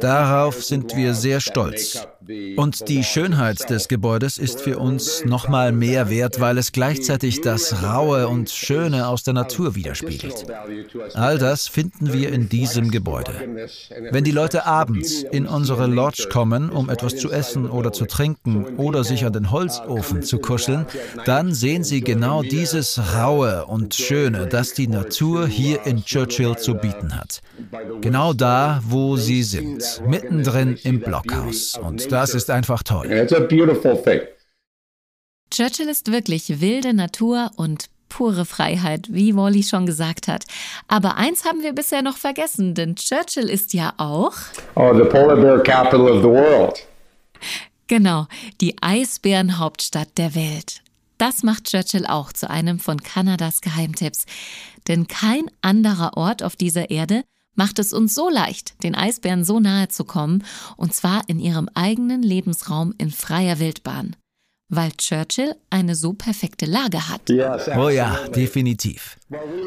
Darauf 0.00 0.62
sind 0.64 0.96
wir 0.96 1.14
sehr 1.14 1.40
stolz. 1.40 2.06
Und 2.56 2.88
die 2.88 3.04
Schönheit 3.04 3.70
des 3.70 3.88
Gebäudes 3.88 4.38
ist 4.38 4.60
für 4.60 4.78
uns 4.78 5.24
nochmal 5.24 5.72
mehr 5.72 6.10
wert, 6.10 6.40
weil 6.40 6.58
es 6.58 6.72
gleichzeitig 6.72 7.40
das 7.40 7.82
Raue 7.82 8.28
und 8.28 8.50
Schöne 8.50 9.08
aus 9.08 9.22
der 9.22 9.34
Natur 9.34 9.74
widerspiegelt. 9.74 10.46
All 11.14 11.38
das 11.38 11.68
finden 11.68 12.12
wir 12.12 12.32
in 12.32 12.48
diesem 12.48 12.90
Gebäude. 12.90 13.32
Wenn 14.10 14.24
die 14.24 14.30
Leute 14.30 14.66
abends 14.66 15.22
in 15.22 15.46
unsere 15.46 15.86
Lodge 15.86 16.28
kommen, 16.30 16.70
um 16.70 16.90
etwas 16.90 17.16
zu 17.16 17.30
essen 17.30 17.68
oder 17.68 17.92
zu 17.92 18.06
trinken 18.06 18.76
oder 18.76 19.04
sich 19.04 19.24
an 19.24 19.32
den 19.32 19.50
Holzofen 19.50 20.22
zu 20.22 20.38
kuscheln, 20.38 20.86
dann 21.24 21.54
sehen 21.54 21.84
Sie 21.84 22.00
genau 22.00 22.42
dieses 22.42 23.00
Raue 23.14 23.66
und 23.66 23.94
Schöne, 23.94 24.46
das 24.46 24.74
die 24.74 24.88
Natur 24.88 25.46
hier 25.46 25.86
in 25.86 26.04
Churchill 26.04 26.56
zu 26.56 26.74
bieten 26.74 27.16
hat. 27.16 27.40
Genau 28.00 28.32
da, 28.32 28.82
wo 28.86 29.16
Sie 29.16 29.42
sind, 29.42 30.02
mittendrin 30.06 30.78
im 30.82 31.00
Blockhaus. 31.00 31.78
Und 31.80 32.12
das 32.20 32.34
ist 32.34 32.50
einfach 32.50 32.82
toll. 32.82 33.08
Churchill 35.50 35.88
ist 35.88 36.12
wirklich 36.12 36.60
wilde 36.60 36.94
Natur 36.94 37.50
und 37.56 37.86
pure 38.08 38.44
Freiheit, 38.44 39.06
wie 39.10 39.34
Wally 39.34 39.62
schon 39.62 39.86
gesagt 39.86 40.28
hat. 40.28 40.44
Aber 40.88 41.16
eins 41.16 41.44
haben 41.44 41.62
wir 41.62 41.72
bisher 41.72 42.02
noch 42.02 42.18
vergessen, 42.18 42.74
denn 42.74 42.96
Churchill 42.96 43.48
ist 43.48 43.72
ja 43.72 43.94
auch. 43.96 44.34
Oh, 44.74 44.92
the 44.94 45.04
polar 45.04 45.36
bear 45.36 45.62
capital 45.62 46.08
of 46.08 46.22
the 46.22 46.28
world. 46.28 46.86
Genau, 47.86 48.26
die 48.60 48.76
Eisbärenhauptstadt 48.80 50.18
der 50.18 50.34
Welt. 50.34 50.82
Das 51.18 51.42
macht 51.42 51.64
Churchill 51.64 52.06
auch 52.06 52.32
zu 52.32 52.48
einem 52.48 52.78
von 52.78 53.02
Kanadas 53.02 53.60
Geheimtipps. 53.60 54.26
Denn 54.88 55.06
kein 55.06 55.50
anderer 55.60 56.16
Ort 56.16 56.42
auf 56.42 56.56
dieser 56.56 56.90
Erde 56.90 57.24
macht 57.60 57.78
es 57.78 57.92
uns 57.92 58.14
so 58.14 58.30
leicht, 58.30 58.82
den 58.84 58.94
Eisbären 58.94 59.44
so 59.44 59.60
nahe 59.60 59.88
zu 59.88 60.04
kommen, 60.04 60.44
und 60.78 60.94
zwar 60.94 61.28
in 61.28 61.38
ihrem 61.38 61.68
eigenen 61.74 62.22
Lebensraum 62.22 62.94
in 62.96 63.10
freier 63.10 63.58
Wildbahn 63.58 64.16
weil 64.70 64.92
Churchill 64.92 65.54
eine 65.68 65.94
so 65.94 66.12
perfekte 66.12 66.64
Lage 66.64 67.08
hat. 67.08 67.22
Oh 67.76 67.88
ja, 67.88 68.16
definitiv. 68.28 69.18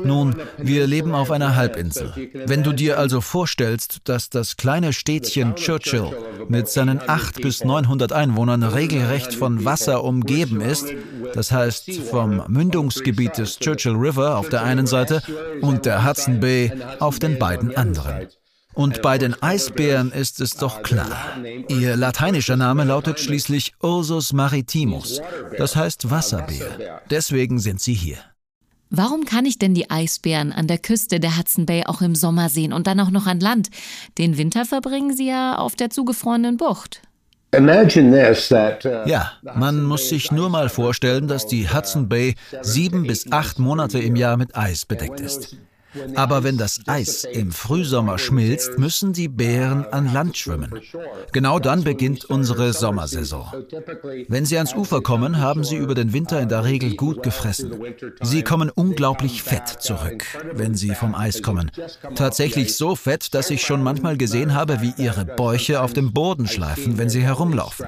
Nun, 0.03 0.36
wir 0.57 0.88
leben 0.88 1.13
auf 1.13 1.29
einer 1.29 1.55
Halbinsel. 1.55 2.13
Wenn 2.45 2.63
du 2.63 2.74
dir 2.74 2.98
also 2.98 3.22
vorstellst, 3.22 4.00
dass 4.05 4.29
das 4.29 4.57
kleine 4.57 4.93
Städtchen 4.93 5.55
Churchill 5.55 6.12
mit 6.48 6.69
seinen 6.69 7.00
800 7.00 7.41
bis 7.41 7.63
900 7.63 8.13
Einwohnern 8.13 8.63
regelrecht 8.63 9.33
von 9.33 9.65
Wasser 9.65 10.03
umgeben 10.03 10.62
ist, 10.62 10.88
das 11.33 11.51
heißt 11.51 11.91
vom 12.10 12.43
Mündungsgebiet 12.48 13.38
des 13.38 13.60
Churchill 13.60 13.95
River 13.95 14.38
auf 14.38 14.50
der 14.50 14.63
einen 14.63 14.88
Seite 14.88 15.22
und 15.62 15.86
der 15.86 16.05
Hudson 16.05 16.39
Bay 16.39 16.72
auf 17.00 17.19
den 17.19 17.38
beiden 17.38 17.75
anderen. 17.75 18.27
Und 18.74 19.01
bei 19.01 19.18
den 19.18 19.42
Eisbären 19.42 20.12
ist 20.12 20.42
es 20.42 20.51
doch 20.51 20.84
klar. 20.84 21.38
Ihr 21.68 21.96
lateinischer 21.96 22.58
Name 22.58 22.84
lautet 22.84 23.20
schließlich 23.20 23.74
Ursus 23.82 24.34
maritimus, 24.34 25.22
das 25.58 25.75
heißt 25.75 26.10
Wasserbär. 26.10 27.01
Deswegen 27.10 27.60
sind 27.60 27.82
sie 27.82 27.94
hier. 27.94 28.18
Warum 28.96 29.25
kann 29.25 29.46
ich 29.46 29.58
denn 29.58 29.74
die 29.74 29.89
Eisbären 29.89 30.51
an 30.51 30.68
der 30.68 30.77
Küste 30.77 31.20
der 31.20 31.36
Hudson 31.36 31.65
Bay 31.65 31.84
auch 31.88 32.01
im 32.01 32.13
Sommer 32.13 32.50
sehen 32.50 32.74
und 32.74 32.86
dann 32.86 33.00
auch 33.00 33.10
noch 33.10 33.25
an 33.25 33.39
Land? 33.39 33.70
Den 34.20 34.38
Winter 34.38 34.65
verbringen 34.65 35.15
sie 35.15 35.27
ja 35.30 35.58
auf 35.58 35.75
der 35.75 35.89
zugefrorenen 35.89 36.58
Bucht. 36.58 37.01
Uh, 37.56 37.60
ja, 39.06 39.32
man 39.56 39.84
muss 39.84 40.10
sich 40.10 40.32
nur 40.32 40.50
mal 40.50 40.70
vorstellen, 40.70 41.27
dass 41.27 41.46
die 41.46 41.70
Hudson 41.70 42.10
Bay 42.10 42.36
sieben 42.62 43.06
bis 43.06 43.32
acht 43.32 43.60
Monate 43.60 44.00
im 44.00 44.15
Jahr 44.15 44.38
mit 44.38 44.56
Eis 44.56 44.86
bedeckt 44.86 45.20
ist. 45.20 45.58
Aber 46.16 46.44
wenn 46.44 46.58
das 46.58 46.82
Eis 46.88 47.24
im 47.24 47.52
Frühsommer 47.52 48.18
schmilzt, 48.18 48.78
müssen 48.78 49.14
die 49.14 49.28
Bären 49.28 49.86
an 49.86 50.12
Land 50.14 50.38
schwimmen. 50.38 50.72
Genau 51.32 51.60
dann 51.60 51.84
beginnt 51.84 52.26
unsere 52.26 52.74
Sommersaison. 52.74 53.48
Wenn 54.28 54.46
sie 54.46 54.58
ans 54.58 54.74
Ufer 54.74 55.02
kommen, 55.02 55.40
haben 55.40 55.64
sie 55.64 55.76
über 55.76 55.96
den 55.96 56.14
Winter 56.14 56.42
in 56.42 56.50
der 56.50 56.64
Regel 56.64 56.96
gut 56.96 57.24
gefressen. 57.24 57.74
Sie 58.22 58.44
kommen 58.44 58.70
unglaublich 58.70 59.44
fett 59.44 59.68
zurück, 59.68 60.26
wenn 60.54 60.76
sie 60.76 60.96
vom 60.96 61.16
Eis 61.16 61.42
kommen. 61.42 61.72
Tatsächlich 62.16 62.76
so 62.76 62.96
fett, 62.96 63.34
dass 63.34 63.50
ich 63.50 63.64
schon 63.64 63.84
manchmal 63.84 64.18
gesehen 64.18 64.54
habe, 64.54 64.82
wie 64.82 64.94
ihre 64.98 65.26
Bäuche 65.26 65.82
auf 65.82 65.94
dem 65.94 66.14
Boden 66.14 66.48
schleifen, 66.48 66.98
wenn 66.98 67.10
sie 67.10 67.22
herumlaufen. 67.22 67.86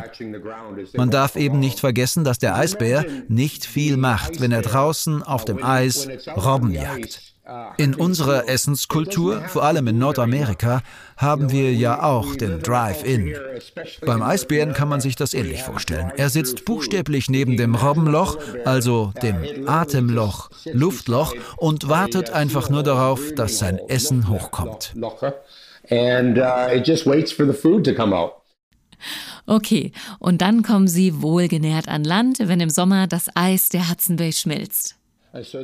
Man 0.96 1.10
darf 1.10 1.36
eben 1.36 1.60
nicht 1.60 1.80
vergessen, 1.80 2.24
dass 2.24 2.40
der 2.40 2.56
Eisbär 2.56 3.06
nicht 3.28 3.66
viel 3.66 3.98
macht, 3.98 4.40
wenn 4.40 4.52
er 4.52 4.62
draußen 4.62 5.24
auf 5.24 5.46
dem 5.46 5.64
Eis 5.64 6.08
Robben 6.36 6.72
jagt. 6.72 7.35
In 7.78 7.94
unserer 7.94 8.50
Essenskultur, 8.50 9.42
vor 9.48 9.64
allem 9.64 9.88
in 9.88 10.00
Nordamerika, 10.00 10.82
haben 11.16 11.52
wir 11.52 11.74
ja 11.74 12.02
auch 12.02 12.36
den 12.36 12.60
Drive-In. 12.62 13.36
Beim 14.06 14.24
Eisbären 14.24 14.74
kann 14.74 14.90
man 14.90 15.00
sich 15.00 15.16
das 15.16 15.36
ähnlich 15.36 15.62
vorstellen. 15.62 16.12
Er 16.18 16.30
sitzt 16.30 16.66
buchstäblich 16.66 17.30
neben 17.30 17.56
dem 17.56 17.76
Robbenloch, 17.76 18.38
also 18.66 19.14
dem 19.22 19.68
Atemloch, 19.68 20.50
Luftloch, 20.66 21.36
und 21.58 21.88
wartet 21.88 22.32
einfach 22.32 22.70
nur 22.70 22.82
darauf, 22.82 23.22
dass 23.36 23.60
sein 23.60 23.80
Essen 23.90 24.28
hochkommt. 24.28 24.96
Uh, 25.92 26.74
it 26.74 26.88
just 26.88 27.06
waits 27.06 27.32
for 27.32 27.46
the 27.46 27.54
food 27.54 27.86
to 27.86 27.94
come 27.94 28.16
out. 28.16 28.34
Okay, 29.46 29.92
und 30.18 30.42
dann 30.42 30.64
kommen 30.64 30.88
sie 30.88 31.22
wohlgenährt 31.22 31.88
an 31.88 32.04
Land, 32.04 32.40
wenn 32.40 32.60
im 32.60 32.72
Sommer 32.72 33.06
das 33.06 33.30
Eis 33.36 33.70
der 33.70 33.88
Hudson 33.88 34.16
Bay 34.16 34.34
schmilzt. 34.34 34.96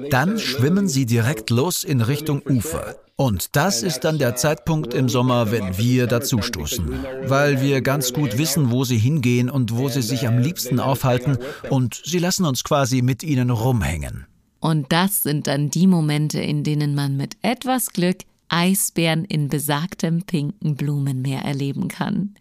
Dann 0.09 0.37
schwimmen 0.37 0.87
sie 0.87 1.05
direkt 1.05 1.49
los 1.49 1.83
in 1.83 2.01
Richtung 2.01 2.41
Ufer. 2.47 2.95
Und 3.15 3.55
das 3.55 3.83
ist 3.83 3.99
dann 4.01 4.17
der 4.17 4.35
Zeitpunkt 4.35 4.93
im 4.93 5.07
Sommer, 5.07 5.51
wenn 5.51 5.77
wir 5.77 6.07
dazustoßen, 6.07 7.05
weil 7.25 7.61
wir 7.61 7.81
ganz 7.81 8.13
gut 8.13 8.37
wissen, 8.37 8.71
wo 8.71 8.83
sie 8.83 8.97
hingehen 8.97 9.49
und 9.49 9.75
wo 9.75 9.89
sie 9.89 10.01
sich 10.01 10.27
am 10.27 10.39
liebsten 10.39 10.79
aufhalten 10.79 11.37
und 11.69 12.01
sie 12.03 12.19
lassen 12.19 12.45
uns 12.45 12.63
quasi 12.63 13.01
mit 13.01 13.23
ihnen 13.23 13.51
rumhängen. 13.51 14.25
Und 14.59 14.91
das 14.91 15.23
sind 15.23 15.47
dann 15.47 15.69
die 15.69 15.87
Momente, 15.87 16.39
in 16.39 16.63
denen 16.63 16.95
man 16.95 17.15
mit 17.15 17.37
etwas 17.41 17.93
Glück 17.93 18.17
Eisbären 18.51 19.23
in 19.25 19.47
besagtem 19.47 20.23
pinken 20.23 20.75
Blumenmeer 20.75 21.41
erleben 21.41 21.87
kann. 21.87 22.35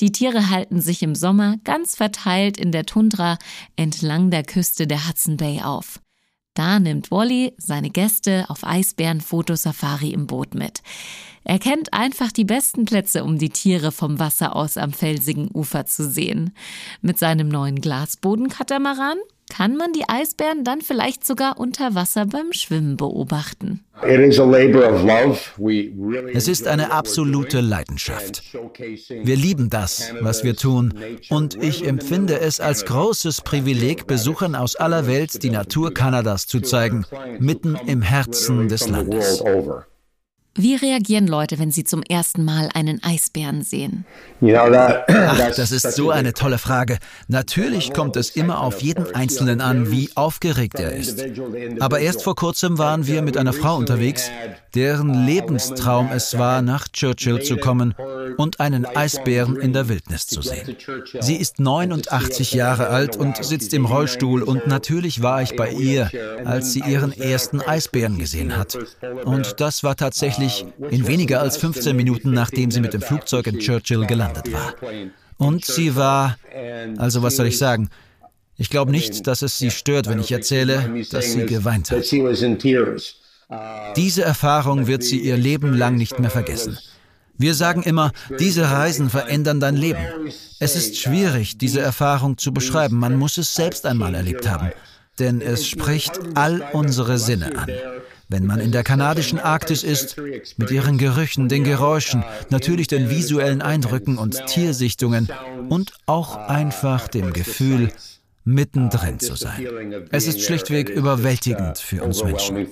Die 0.00 0.10
Tiere 0.10 0.50
halten 0.50 0.80
sich 0.80 1.02
im 1.02 1.14
Sommer 1.14 1.56
ganz 1.64 1.94
verteilt 1.96 2.58
in 2.58 2.72
der 2.72 2.86
Tundra 2.86 3.38
entlang 3.76 4.30
der 4.30 4.42
Küste 4.42 4.86
der 4.86 5.08
Hudson 5.08 5.36
Bay 5.36 5.60
auf. 5.62 6.00
Da 6.54 6.78
nimmt 6.78 7.10
Wally 7.10 7.52
seine 7.58 7.90
Gäste 7.90 8.44
auf 8.48 8.64
Eisbären-Fotosafari 8.64 10.10
im 10.10 10.26
Boot 10.26 10.54
mit. 10.54 10.82
Er 11.42 11.58
kennt 11.58 11.92
einfach 11.92 12.32
die 12.32 12.44
besten 12.44 12.86
Plätze, 12.86 13.22
um 13.24 13.38
die 13.38 13.50
Tiere 13.50 13.92
vom 13.92 14.18
Wasser 14.18 14.56
aus 14.56 14.78
am 14.78 14.92
felsigen 14.92 15.50
Ufer 15.52 15.84
zu 15.84 16.08
sehen. 16.08 16.54
Mit 17.02 17.18
seinem 17.18 17.48
neuen 17.48 17.80
Glasbodenkatamaran 17.80 19.18
kann 19.48 19.76
man 19.76 19.92
die 19.92 20.08
Eisbären 20.08 20.64
dann 20.64 20.80
vielleicht 20.80 21.24
sogar 21.24 21.58
unter 21.58 21.94
Wasser 21.94 22.26
beim 22.26 22.52
Schwimmen 22.52 22.96
beobachten. 22.96 23.84
Es 26.32 26.48
ist 26.48 26.66
eine 26.66 26.90
absolute 26.90 27.60
Leidenschaft. 27.60 28.42
Wir 29.22 29.36
lieben 29.36 29.70
das, 29.70 30.12
was 30.20 30.42
wir 30.44 30.56
tun, 30.56 30.94
und 31.30 31.62
ich 31.62 31.86
empfinde 31.86 32.40
es 32.40 32.60
als 32.60 32.84
großes 32.84 33.42
Privileg, 33.42 34.06
Besuchern 34.06 34.54
aus 34.54 34.76
aller 34.76 35.06
Welt 35.06 35.42
die 35.42 35.50
Natur 35.50 35.94
Kanadas 35.94 36.46
zu 36.46 36.60
zeigen, 36.60 37.06
mitten 37.38 37.76
im 37.86 38.02
Herzen 38.02 38.68
des 38.68 38.88
Landes. 38.88 39.42
Wie 40.56 40.76
reagieren 40.76 41.26
Leute, 41.26 41.58
wenn 41.58 41.72
sie 41.72 41.82
zum 41.82 42.02
ersten 42.04 42.44
Mal 42.44 42.68
einen 42.74 43.02
Eisbären 43.02 43.62
sehen? 43.62 44.04
Ach, 44.40 45.56
das 45.56 45.72
ist 45.72 45.92
so 45.96 46.10
eine 46.10 46.32
tolle 46.32 46.58
Frage. 46.58 46.98
Natürlich 47.26 47.92
kommt 47.92 48.14
es 48.14 48.30
immer 48.30 48.60
auf 48.60 48.80
jeden 48.80 49.12
Einzelnen 49.16 49.60
an, 49.60 49.90
wie 49.90 50.10
aufgeregt 50.14 50.78
er 50.78 50.92
ist. 50.92 51.24
Aber 51.80 51.98
erst 51.98 52.22
vor 52.22 52.36
kurzem 52.36 52.78
waren 52.78 53.08
wir 53.08 53.22
mit 53.22 53.36
einer 53.36 53.52
Frau 53.52 53.76
unterwegs, 53.76 54.30
deren 54.76 55.26
Lebenstraum 55.26 56.10
es 56.12 56.38
war, 56.38 56.62
nach 56.62 56.86
Churchill 56.88 57.42
zu 57.42 57.56
kommen 57.56 57.94
und 58.36 58.60
einen 58.60 58.84
Eisbären 58.84 59.56
in 59.56 59.72
der 59.72 59.88
Wildnis 59.88 60.28
zu 60.28 60.40
sehen. 60.40 60.76
Sie 61.20 61.36
ist 61.36 61.58
89 61.58 62.52
Jahre 62.52 62.88
alt 62.88 63.16
und 63.16 63.44
sitzt 63.44 63.74
im 63.74 63.86
Rollstuhl 63.86 64.42
und 64.42 64.68
natürlich 64.68 65.22
war 65.22 65.42
ich 65.42 65.56
bei 65.56 65.70
ihr, 65.70 66.10
als 66.44 66.72
sie 66.72 66.80
ihren 66.80 67.12
ersten 67.12 67.60
Eisbären 67.60 68.18
gesehen 68.18 68.56
hat. 68.56 68.78
Und 69.24 69.60
das 69.60 69.82
war 69.82 69.96
tatsächlich 69.96 70.43
tatsächlich 70.44 70.74
in 70.90 71.06
weniger 71.06 71.40
als 71.40 71.56
15 71.56 71.96
Minuten, 71.96 72.32
nachdem 72.32 72.70
sie 72.70 72.80
mit 72.80 72.94
dem 72.94 73.00
Flugzeug 73.00 73.46
in 73.46 73.58
Churchill 73.58 74.06
gelandet 74.06 74.52
war. 74.52 74.74
Und 75.36 75.64
sie 75.64 75.96
war, 75.96 76.36
also 76.98 77.22
was 77.22 77.36
soll 77.36 77.46
ich 77.46 77.58
sagen, 77.58 77.88
ich 78.56 78.70
glaube 78.70 78.92
nicht, 78.92 79.26
dass 79.26 79.42
es 79.42 79.58
sie 79.58 79.70
stört, 79.70 80.08
wenn 80.08 80.20
ich 80.20 80.30
erzähle, 80.30 81.04
dass 81.10 81.32
sie 81.32 81.44
geweint 81.46 81.90
hat. 81.90 82.04
Diese 83.96 84.22
Erfahrung 84.22 84.86
wird 84.86 85.02
sie 85.02 85.20
ihr 85.20 85.36
Leben 85.36 85.74
lang 85.74 85.96
nicht 85.96 86.18
mehr 86.18 86.30
vergessen. 86.30 86.78
Wir 87.36 87.54
sagen 87.54 87.82
immer, 87.82 88.12
diese 88.38 88.70
Reisen 88.70 89.10
verändern 89.10 89.58
dein 89.58 89.76
Leben. 89.76 89.98
Es 90.60 90.76
ist 90.76 90.96
schwierig, 90.96 91.58
diese 91.58 91.80
Erfahrung 91.80 92.38
zu 92.38 92.52
beschreiben. 92.52 92.96
Man 92.96 93.16
muss 93.16 93.38
es 93.38 93.54
selbst 93.54 93.86
einmal 93.86 94.14
erlebt 94.14 94.48
haben. 94.48 94.70
Denn 95.18 95.40
es 95.40 95.66
spricht 95.66 96.12
all 96.34 96.64
unsere 96.72 97.18
Sinne 97.18 97.56
an 97.58 97.70
wenn 98.34 98.46
man 98.46 98.58
in 98.58 98.72
der 98.72 98.82
kanadischen 98.82 99.38
Arktis 99.38 99.84
ist, 99.84 100.16
mit 100.56 100.68
ihren 100.72 100.98
Gerüchen, 100.98 101.48
den 101.48 101.62
Geräuschen, 101.62 102.24
natürlich 102.50 102.88
den 102.88 103.08
visuellen 103.08 103.62
Eindrücken 103.62 104.18
und 104.18 104.44
Tiersichtungen 104.46 105.28
und 105.68 105.92
auch 106.06 106.34
einfach 106.48 107.06
dem 107.06 107.32
Gefühl, 107.32 107.92
mittendrin 108.44 109.20
zu 109.20 109.36
sein. 109.36 110.04
Es 110.10 110.26
ist 110.26 110.42
schlichtweg 110.42 110.88
überwältigend 110.88 111.78
für 111.78 112.02
uns 112.02 112.24
Menschen. 112.24 112.66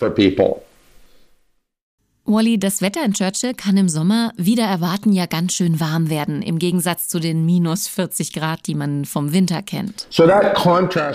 Wally, 2.24 2.56
das 2.56 2.80
Wetter 2.82 3.04
in 3.04 3.14
Churchill 3.14 3.52
kann 3.52 3.76
im 3.76 3.88
Sommer 3.88 4.32
wieder 4.36 4.62
erwarten 4.64 5.12
ja 5.12 5.26
ganz 5.26 5.54
schön 5.54 5.80
warm 5.80 6.08
werden, 6.08 6.40
im 6.40 6.60
Gegensatz 6.60 7.08
zu 7.08 7.18
den 7.18 7.44
minus 7.44 7.88
40 7.88 8.32
Grad, 8.32 8.66
die 8.66 8.76
man 8.76 9.04
vom 9.04 9.32
Winter 9.32 9.60
kennt. 9.60 10.06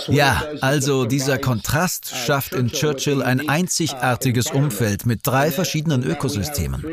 Ja, 0.09 0.43
also 0.59 1.05
dieser 1.05 1.37
Kontrast 1.37 2.13
schafft 2.13 2.53
in 2.53 2.67
Churchill 2.67 3.21
ein 3.23 3.47
einzigartiges 3.47 4.51
Umfeld 4.51 5.05
mit 5.05 5.25
drei 5.25 5.49
verschiedenen 5.49 6.03
Ökosystemen. 6.03 6.83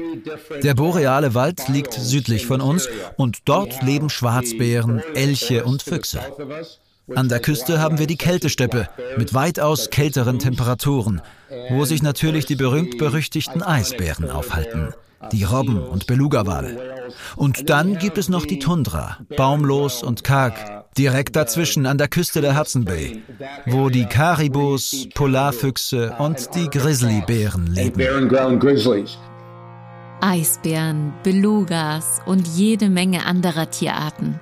Der 0.62 0.75
boreale 0.75 1.35
Wald 1.35 1.68
liegt 1.68 1.94
südlich 1.94 2.47
von 2.47 2.61
uns 2.61 2.88
und 3.16 3.38
dort 3.47 3.83
leben 3.83 4.11
Schwarzbären, 4.11 5.02
Elche 5.14 5.64
und 5.64 5.83
Füchse. 5.83 6.21
An 7.12 7.28
der 7.28 7.40
Küste 7.40 7.80
haben 7.80 7.99
wir 7.99 8.06
die 8.06 8.16
Kältesteppe 8.16 8.88
mit 9.18 9.34
weitaus 9.34 9.90
kälteren 9.90 10.38
Temperaturen, 10.38 11.20
wo 11.68 11.84
sich 11.84 12.02
natürlich 12.02 12.46
die 12.46 12.56
berühmt-berüchtigten 12.56 13.62
Eisbären 13.62 14.30
aufhalten, 14.30 14.94
die 15.30 15.44
Robben 15.44 15.82
und 15.82 16.06
Belugawale. 16.06 17.12
Und 17.37 17.68
dann 17.68 17.99
gibt 17.99 18.16
es 18.16 18.30
noch 18.30 18.46
die 18.46 18.58
Tundra, 18.58 19.18
baumlos 19.37 20.02
und 20.02 20.25
karg, 20.25 20.54
direkt 20.96 21.37
dazwischen 21.37 21.84
an 21.84 21.99
der 21.99 22.08
Küste 22.08 22.40
der 22.40 22.58
Hudson 22.58 22.87
Bay, 22.87 23.23
wo 23.66 23.90
die 23.90 24.06
Karibus, 24.06 25.08
Polarfüchse 25.14 26.14
und 26.18 26.54
die 26.54 26.70
Grizzlybären 26.70 27.66
leben. 27.66 28.00
Eisbären, 30.23 31.12
Belugas 31.23 32.23
und 32.25 32.49
jede 32.49 32.88
Menge 32.88 33.26
anderer 33.26 33.68
Tierarten. 33.70 34.40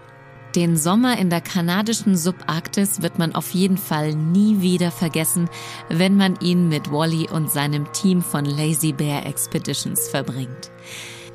Den 0.54 0.76
Sommer 0.76 1.16
in 1.16 1.30
der 1.30 1.40
kanadischen 1.40 2.14
Subarktis 2.14 3.00
wird 3.00 3.18
man 3.18 3.34
auf 3.34 3.52
jeden 3.52 3.78
Fall 3.78 4.14
nie 4.14 4.60
wieder 4.60 4.90
vergessen, 4.90 5.48
wenn 5.88 6.18
man 6.18 6.38
ihn 6.40 6.68
mit 6.68 6.92
Wally 6.92 7.26
und 7.30 7.50
seinem 7.50 7.90
Team 7.94 8.20
von 8.20 8.44
Lazy 8.44 8.92
Bear 8.92 9.24
Expeditions 9.24 10.08
verbringt. 10.08 10.70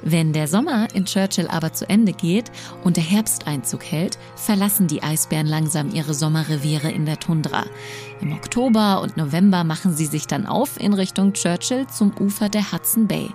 Wenn 0.03 0.33
der 0.33 0.47
Sommer 0.47 0.87
in 0.93 1.05
Churchill 1.05 1.47
aber 1.47 1.73
zu 1.73 1.89
Ende 1.89 2.13
geht 2.13 2.51
und 2.83 2.95
der 2.97 3.03
Herbst 3.03 3.47
Einzug 3.47 3.83
hält, 3.85 4.19
verlassen 4.35 4.87
die 4.87 5.01
Eisbären 5.01 5.47
langsam 5.47 5.89
ihre 5.91 6.13
Sommerreviere 6.13 6.91
in 6.91 7.07
der 7.07 7.19
Tundra. 7.19 7.65
Im 8.21 8.33
Oktober 8.33 9.01
und 9.01 9.17
November 9.17 9.63
machen 9.63 9.95
sie 9.95 10.05
sich 10.05 10.27
dann 10.27 10.45
auf 10.45 10.79
in 10.79 10.93
Richtung 10.93 11.33
Churchill 11.33 11.87
zum 11.87 12.13
Ufer 12.19 12.49
der 12.49 12.71
Hudson 12.71 13.07
Bay. 13.07 13.31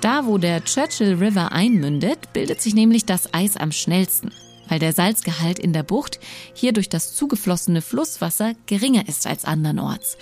Da, 0.00 0.24
wo 0.24 0.38
der 0.38 0.64
Churchill 0.64 1.16
River 1.16 1.52
einmündet, 1.52 2.32
bildet 2.32 2.62
sich 2.62 2.74
nämlich 2.74 3.04
das 3.04 3.34
Eis 3.34 3.58
am 3.58 3.72
schnellsten 3.72 4.32
weil 4.68 4.78
der 4.78 4.92
Salzgehalt 4.92 5.58
in 5.58 5.72
der 5.72 5.82
Bucht 5.82 6.20
hier 6.54 6.72
durch 6.72 6.88
das 6.88 7.14
zugeflossene 7.14 7.82
Flusswasser 7.82 8.54
geringer 8.66 9.08
ist 9.08 9.26
als 9.26 9.44
andernorts. 9.44 10.16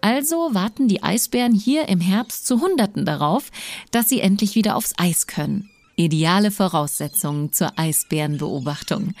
Also 0.00 0.50
warten 0.52 0.88
die 0.88 1.02
Eisbären 1.02 1.54
hier 1.54 1.88
im 1.88 2.00
Herbst 2.00 2.46
zu 2.46 2.60
Hunderten 2.60 3.04
darauf, 3.04 3.50
dass 3.90 4.08
sie 4.08 4.20
endlich 4.20 4.54
wieder 4.54 4.76
aufs 4.76 4.94
Eis 4.96 5.26
können. 5.26 5.70
Ideale 5.98 6.50
Voraussetzungen 6.50 7.54
zur 7.54 7.72
Eisbärenbeobachtung. 7.78 9.14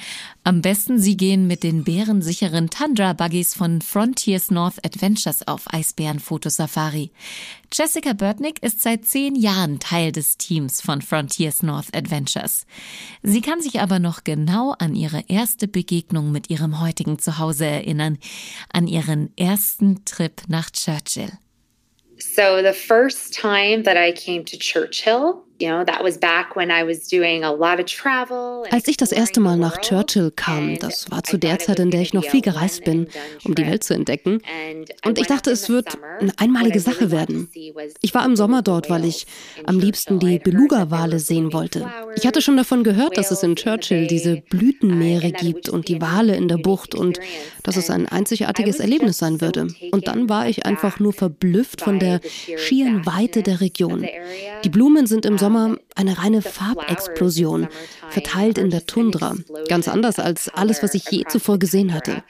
Am 0.44 0.60
besten 0.60 0.98
Sie 0.98 1.16
gehen 1.16 1.46
mit 1.46 1.62
den 1.62 1.84
bärensicheren 1.84 2.68
Tundra-Buggies 2.68 3.54
von 3.54 3.80
Frontiers 3.80 4.50
North 4.50 4.84
Adventures 4.84 5.48
auf 5.48 5.72
Eisbärenfotosafari. 5.72 7.12
Jessica 7.72 8.12
Burtnick 8.12 8.62
ist 8.62 8.82
seit 8.82 9.06
zehn 9.06 9.36
Jahren 9.36 9.80
Teil 9.80 10.12
des 10.12 10.36
Teams 10.36 10.82
von 10.82 11.00
Frontiers 11.00 11.62
North 11.62 11.96
Adventures. 11.96 12.66
Sie 13.22 13.40
kann 13.40 13.62
sich 13.62 13.80
aber 13.80 13.98
noch 13.98 14.24
genau 14.24 14.74
an 14.78 14.94
ihre 14.94 15.24
erste 15.28 15.68
Begegnung 15.68 16.30
mit 16.30 16.50
ihrem 16.50 16.82
heutigen 16.82 17.18
Zuhause 17.18 17.64
erinnern, 17.64 18.18
an 18.70 18.86
ihren 18.86 19.34
ersten 19.38 20.04
Trip 20.04 20.42
nach 20.48 20.68
Churchill. 20.68 21.32
So 22.18 22.62
the 22.62 22.74
first 22.74 23.34
time 23.34 23.82
that 23.84 23.96
I 23.96 24.12
came 24.12 24.44
to 24.44 24.58
Churchill 24.58 25.45
als 28.70 28.88
ich 28.88 28.96
das 28.96 29.12
erste 29.12 29.40
Mal 29.40 29.56
nach 29.56 29.80
Churchill 29.80 30.30
kam, 30.34 30.78
das 30.78 31.10
war 31.10 31.22
zu 31.24 31.38
der 31.38 31.58
Zeit, 31.58 31.78
in 31.78 31.90
der 31.90 32.02
ich 32.02 32.12
noch 32.12 32.24
viel 32.24 32.42
gereist 32.42 32.84
bin, 32.84 33.08
um 33.44 33.54
die 33.54 33.66
Welt 33.66 33.82
zu 33.82 33.94
entdecken. 33.94 34.42
Und 35.04 35.18
ich 35.18 35.26
dachte, 35.26 35.50
es 35.50 35.68
wird 35.68 35.96
eine 36.20 36.32
einmalige 36.36 36.80
Sache 36.80 37.10
werden. 37.10 37.48
Ich 38.02 38.14
war 38.14 38.24
im 38.26 38.36
Sommer 38.36 38.62
dort, 38.62 38.90
weil 38.90 39.04
ich 39.04 39.26
am 39.64 39.78
liebsten 39.78 40.18
die 40.18 40.38
Beluga-Wale 40.38 41.18
sehen 41.18 41.52
wollte. 41.52 41.90
Ich 42.16 42.26
hatte 42.26 42.42
schon 42.42 42.56
davon 42.56 42.84
gehört, 42.84 43.16
dass 43.16 43.30
es 43.30 43.42
in 43.42 43.56
Churchill 43.56 44.06
diese 44.06 44.36
Blütenmeere 44.36 45.32
gibt 45.32 45.68
und 45.68 45.88
die 45.88 46.00
Wale 46.00 46.36
in 46.36 46.48
der 46.48 46.58
Bucht 46.58 46.94
und 46.94 47.18
dass 47.62 47.76
es 47.76 47.90
ein 47.90 48.06
einzigartiges 48.06 48.80
Erlebnis 48.80 49.18
sein 49.18 49.40
würde. 49.40 49.68
Und 49.92 50.06
dann 50.08 50.28
war 50.28 50.48
ich 50.48 50.66
einfach 50.66 51.00
nur 51.00 51.12
verblüfft 51.12 51.80
von 51.80 51.98
der 51.98 52.20
schieren 52.56 53.06
Weite 53.06 53.42
der 53.42 53.60
Region. 53.60 54.06
Die 54.64 54.68
Blumen 54.68 55.06
sind 55.06 55.24
im 55.24 55.38
Sommer 55.38 55.45
Sommer 55.46 55.76
eine 55.94 56.18
reine 56.18 56.42
Farbexplosion, 56.42 57.68
verteilt 58.10 58.58
in 58.58 58.70
der 58.70 58.84
Tundra. 58.84 59.34
Ganz 59.68 59.88
anders 59.88 60.18
als 60.18 60.48
alles, 60.48 60.82
was 60.82 60.94
ich 60.94 61.08
je 61.08 61.24
zuvor 61.26 61.58
gesehen 61.58 61.94
hatte. 61.94 62.22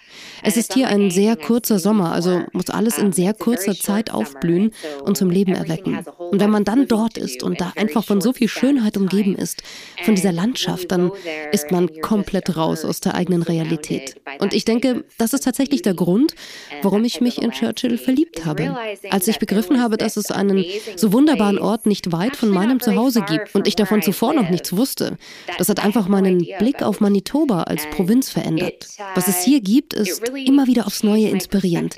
Es 0.43 0.57
ist 0.57 0.75
hier 0.75 0.89
ein 0.89 1.11
sehr 1.11 1.35
kurzer 1.35 1.79
Sommer, 1.79 2.13
also 2.13 2.43
muss 2.53 2.71
alles 2.71 2.99
in 2.99 3.13
sehr 3.13 3.35
kurzer 3.35 3.75
Zeit 3.75 4.13
aufblühen 4.13 4.71
und 5.05 5.17
zum 5.17 5.31
Leben 5.31 5.55
erwecken. 5.55 5.99
Und 6.31 6.41
wenn 6.41 6.51
man 6.51 6.65
dann 6.65 6.87
dort 6.87 7.19
ist 7.19 7.43
und 7.43 7.61
da 7.61 7.73
einfach 7.75 8.05
von 8.05 8.21
so 8.21 8.33
viel 8.33 8.49
Schönheit 8.49 8.97
umgeben 8.97 9.35
ist, 9.35 9.63
von 10.05 10.15
dieser 10.15 10.33
Landschaft, 10.33 10.93
dann 10.93 11.11
ist 11.53 11.73
man 11.73 11.91
komplett 12.03 12.57
raus 12.57 12.85
aus 12.85 13.01
der 13.01 13.15
eigenen 13.15 13.43
Realität. 13.43 14.21
Und 14.39 14.55
ich 14.55 14.65
denke, 14.65 15.05
das 15.19 15.33
ist 15.33 15.45
tatsächlich 15.45 15.83
der 15.83 15.95
Grund, 15.95 16.35
warum 16.83 17.03
ich 17.05 17.21
mich 17.21 17.43
in 17.43 17.51
Churchill 17.51 17.99
verliebt 17.99 18.45
habe. 18.45 18.77
Als 19.11 19.27
ich 19.27 19.39
begriffen 19.39 19.83
habe, 19.83 19.97
dass 19.97 20.17
es 20.17 20.31
einen 20.31 20.65
so 20.95 21.13
wunderbaren 21.13 21.59
Ort 21.59 21.87
nicht 21.87 22.13
weit 22.13 22.37
von 22.37 22.51
meinem 22.51 22.79
Zuhause 22.81 23.06
Hause 23.07 23.23
gibt 23.23 23.55
und 23.55 23.69
ich 23.69 23.77
davon 23.77 24.03
zuvor 24.03 24.35
noch 24.35 24.51
nichts 24.51 24.77
wusste. 24.77 25.17
Das 25.59 25.69
hat 25.69 25.85
einfach 25.85 26.09
meinen 26.09 26.39
Blick 26.59 26.83
auf 26.83 27.01
Manitoba 27.01 27.63
als 27.63 27.89
Provinz 27.91 28.31
verändert. 28.31 28.89
Was 29.15 29.29
es 29.29 29.45
hier 29.45 29.61
gibt, 29.61 29.95
ist 29.95 30.29
immer 30.29 30.67
wieder 30.67 30.87
aufs 30.87 31.03
Neue 31.03 31.29
inspirierend. 31.29 31.95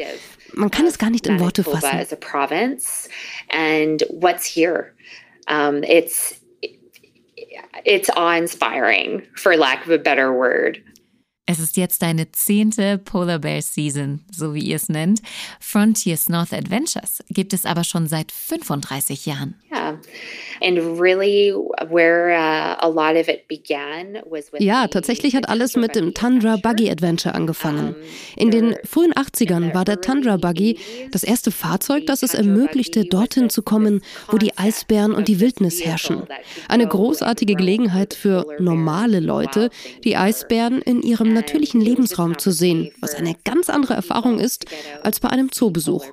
Man 0.52 0.70
kann 0.70 0.86
es 0.86 0.98
gar 0.98 1.10
nicht 1.10 1.26
in 1.26 1.40
Worte 1.40 1.64
fassen. 1.64 2.06
it's 7.84 8.10
awe-inspiring, 8.10 9.22
for 9.34 9.56
lack 9.56 9.86
of 9.86 9.90
a 9.90 9.98
better 9.98 10.32
word. 10.32 10.82
Es 11.50 11.60
ist 11.60 11.78
jetzt 11.78 12.02
deine 12.02 12.30
zehnte 12.30 12.98
Polar 12.98 13.38
Bear 13.38 13.62
Season, 13.62 14.20
so 14.30 14.52
wie 14.52 14.60
ihr 14.60 14.76
es 14.76 14.90
nennt. 14.90 15.22
Frontiers 15.60 16.28
North 16.28 16.52
Adventures 16.52 17.24
gibt 17.30 17.54
es 17.54 17.64
aber 17.64 17.84
schon 17.84 18.06
seit 18.06 18.30
35 18.32 19.24
Jahren. 19.24 19.54
Yeah. 19.72 19.96
And 20.60 21.00
really 21.00 21.54
where 21.88 22.36
uh, 22.36 22.76
a 22.80 22.88
lot 22.88 23.16
of 23.16 23.28
it 23.28 23.48
began 23.48 24.18
was 24.28 24.52
with 24.52 24.60
Ja, 24.60 24.88
tatsächlich 24.88 25.36
hat 25.36 25.48
alles 25.48 25.74
mit 25.76 25.94
dem 25.94 26.12
Tundra 26.12 26.56
Buggy 26.56 26.90
Adventure 26.90 27.34
angefangen. 27.34 27.94
In 28.36 28.50
den 28.50 28.76
frühen 28.84 29.14
80ern 29.14 29.72
war 29.72 29.86
der 29.86 30.02
Tundra 30.02 30.36
Buggy 30.36 30.78
das 31.12 31.24
erste 31.24 31.50
Fahrzeug, 31.50 32.04
das 32.06 32.22
es 32.22 32.34
ermöglichte, 32.34 33.06
dorthin 33.06 33.48
zu 33.48 33.62
kommen, 33.62 34.02
wo 34.30 34.36
die 34.36 34.58
Eisbären 34.58 35.12
und 35.12 35.28
die 35.28 35.40
Wildnis 35.40 35.82
herrschen. 35.82 36.24
Eine 36.68 36.86
großartige 36.86 37.54
Gelegenheit 37.54 38.12
für 38.12 38.44
normale 38.58 39.20
Leute, 39.20 39.70
die 40.04 40.16
Eisbären 40.16 40.82
in 40.82 41.00
ihrem 41.02 41.37
natürlichen 41.38 41.80
Lebensraum 41.80 42.38
zu 42.38 42.50
sehen, 42.50 42.90
was 43.00 43.14
eine 43.14 43.34
ganz 43.44 43.70
andere 43.70 43.94
Erfahrung 43.94 44.38
ist 44.38 44.66
als 45.02 45.20
bei 45.20 45.28
einem 45.28 45.52
Zoobesuch. 45.52 46.04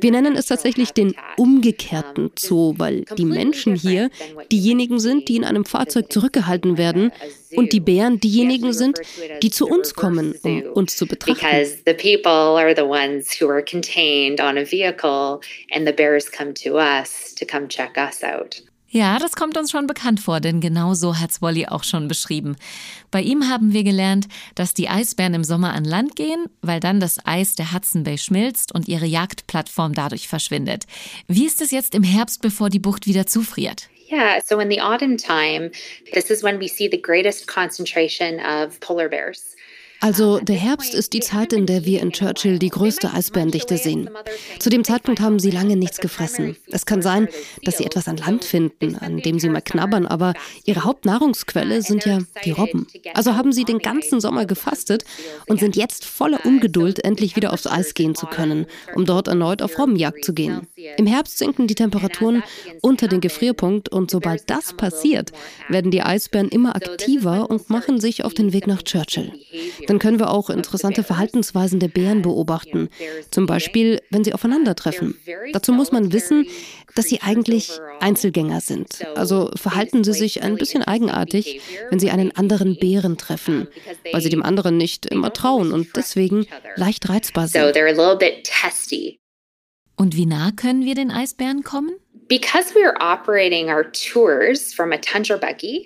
Wir 0.00 0.10
nennen 0.10 0.36
es 0.36 0.46
tatsächlich 0.46 0.92
den 0.92 1.14
umgekehrten 1.36 2.30
Zoo, 2.38 2.74
weil 2.76 3.04
die 3.16 3.24
Menschen 3.24 3.74
hier 3.74 4.10
diejenigen 4.50 4.98
sind, 4.98 5.28
die 5.28 5.36
in 5.36 5.44
einem 5.44 5.64
Fahrzeug 5.64 6.12
zurückgehalten 6.12 6.78
werden 6.78 7.12
und 7.54 7.72
die 7.72 7.80
Bären 7.80 8.20
diejenigen 8.20 8.72
sind, 8.72 9.00
die 9.42 9.50
zu 9.50 9.66
uns 9.66 9.94
kommen, 9.94 10.34
um 10.42 10.62
uns 10.62 10.96
zu 10.96 11.06
betrachten. 11.06 11.40
Because 11.40 11.82
Ja, 18.90 19.18
das 19.18 19.32
kommt 19.32 19.58
uns 19.58 19.70
schon 19.70 19.86
bekannt 19.86 20.18
vor, 20.18 20.40
denn 20.40 20.62
genau 20.62 20.94
so 20.94 21.18
hat's 21.18 21.42
Wally 21.42 21.66
auch 21.66 21.84
schon 21.84 22.08
beschrieben. 22.08 22.56
Bei 23.10 23.20
ihm 23.20 23.48
haben 23.50 23.74
wir 23.74 23.84
gelernt, 23.84 24.28
dass 24.54 24.72
die 24.72 24.88
Eisbären 24.88 25.34
im 25.34 25.44
Sommer 25.44 25.74
an 25.74 25.84
Land 25.84 26.16
gehen, 26.16 26.46
weil 26.62 26.80
dann 26.80 26.98
das 26.98 27.18
Eis 27.26 27.54
der 27.54 27.74
Hudson 27.74 28.04
Bay 28.04 28.16
schmilzt 28.16 28.74
und 28.74 28.88
ihre 28.88 29.04
Jagdplattform 29.04 29.92
dadurch 29.92 30.26
verschwindet. 30.26 30.86
Wie 31.26 31.44
ist 31.44 31.60
es 31.60 31.70
jetzt 31.70 31.94
im 31.94 32.02
Herbst, 32.02 32.40
bevor 32.40 32.70
die 32.70 32.78
Bucht 32.78 33.06
wieder 33.06 33.26
zufriert? 33.26 33.90
Yeah, 34.10 34.40
so 34.42 34.58
in 34.58 34.70
the 34.70 34.80
autumn 34.80 35.18
time, 35.18 35.70
this 36.14 36.30
is 36.30 36.42
when 36.42 36.58
we 36.58 36.66
see 36.66 36.88
the 36.90 37.00
greatest 37.00 37.46
concentration 37.46 38.40
of 38.40 38.80
polar 38.80 39.10
bears. 39.10 39.54
Also 40.00 40.38
der 40.38 40.56
Herbst 40.56 40.94
ist 40.94 41.12
die 41.12 41.20
Zeit, 41.20 41.52
in 41.52 41.66
der 41.66 41.84
wir 41.84 42.00
in 42.00 42.12
Churchill 42.12 42.58
die 42.58 42.68
größte 42.68 43.12
Eisbärendichte 43.12 43.76
sehen. 43.76 44.08
Zu 44.60 44.70
dem 44.70 44.84
Zeitpunkt 44.84 45.20
haben 45.20 45.40
sie 45.40 45.50
lange 45.50 45.76
nichts 45.76 45.98
gefressen. 45.98 46.56
Es 46.68 46.86
kann 46.86 47.02
sein, 47.02 47.28
dass 47.64 47.78
sie 47.78 47.84
etwas 47.84 48.06
an 48.06 48.16
Land 48.16 48.44
finden, 48.44 48.94
an 48.96 49.18
dem 49.18 49.40
sie 49.40 49.48
mal 49.48 49.60
knabbern, 49.60 50.06
aber 50.06 50.34
ihre 50.64 50.84
Hauptnahrungsquelle 50.84 51.82
sind 51.82 52.04
ja 52.04 52.20
die 52.44 52.52
Robben. 52.52 52.86
Also 53.14 53.34
haben 53.34 53.52
sie 53.52 53.64
den 53.64 53.80
ganzen 53.80 54.20
Sommer 54.20 54.46
gefastet 54.46 55.04
und 55.46 55.58
sind 55.58 55.74
jetzt 55.74 56.04
voller 56.04 56.44
Ungeduld, 56.46 57.04
endlich 57.04 57.34
wieder 57.34 57.52
aufs 57.52 57.66
Eis 57.66 57.94
gehen 57.94 58.14
zu 58.14 58.26
können, 58.26 58.66
um 58.94 59.04
dort 59.04 59.26
erneut 59.26 59.62
auf 59.62 59.78
Robbenjagd 59.78 60.24
zu 60.24 60.32
gehen. 60.32 60.68
Im 60.96 61.06
Herbst 61.06 61.38
sinken 61.38 61.66
die 61.66 61.74
Temperaturen 61.74 62.44
unter 62.82 63.08
den 63.08 63.20
Gefrierpunkt 63.20 63.88
und 63.88 64.10
sobald 64.10 64.48
das 64.48 64.74
passiert, 64.74 65.32
werden 65.68 65.90
die 65.90 66.02
Eisbären 66.02 66.48
immer 66.48 66.76
aktiver 66.76 67.50
und 67.50 67.68
machen 67.68 68.00
sich 68.00 68.24
auf 68.24 68.34
den 68.34 68.52
Weg 68.52 68.66
nach 68.66 68.82
Churchill. 68.82 69.32
Dann 69.88 69.98
können 69.98 70.18
wir 70.18 70.30
auch 70.30 70.50
interessante 70.50 71.02
Verhaltensweisen 71.02 71.80
der 71.80 71.88
Bären 71.88 72.20
beobachten. 72.20 72.90
Zum 73.30 73.46
Beispiel, 73.46 74.02
wenn 74.10 74.22
sie 74.22 74.34
aufeinandertreffen. 74.34 75.18
Dazu 75.54 75.72
muss 75.72 75.92
man 75.92 76.12
wissen, 76.12 76.46
dass 76.94 77.06
sie 77.06 77.22
eigentlich 77.22 77.70
Einzelgänger 77.98 78.60
sind. 78.60 79.06
Also 79.16 79.50
verhalten 79.56 80.04
sie 80.04 80.12
sich 80.12 80.42
ein 80.42 80.56
bisschen 80.56 80.82
eigenartig, 80.82 81.62
wenn 81.88 81.98
sie 81.98 82.10
einen 82.10 82.36
anderen 82.36 82.78
Bären 82.78 83.16
treffen, 83.16 83.66
weil 84.12 84.20
sie 84.20 84.28
dem 84.28 84.42
anderen 84.42 84.76
nicht 84.76 85.06
immer 85.06 85.32
trauen 85.32 85.72
und 85.72 85.96
deswegen 85.96 86.46
leicht 86.76 87.08
reizbar 87.08 87.48
sind. 87.48 87.62
Und 89.96 90.16
wie 90.16 90.26
nah 90.26 90.52
können 90.52 90.84
wir 90.84 90.94
den 90.94 91.10
Eisbären 91.10 91.64
kommen? 91.64 91.90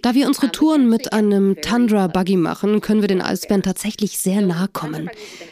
Da 0.02 0.12
wir 0.14 0.26
unsere 0.26 0.50
Touren 0.50 0.88
mit 0.88 1.12
einem 1.12 1.54
Tundra 1.60 2.08
Buggy 2.08 2.34
machen, 2.36 2.80
können 2.80 3.00
wir 3.00 3.06
den 3.06 3.22
Eisbären 3.22 3.62
tatsächlich 3.62 4.18
sehr 4.18 4.40
nahe 4.40 4.66
kommen. 4.66 5.08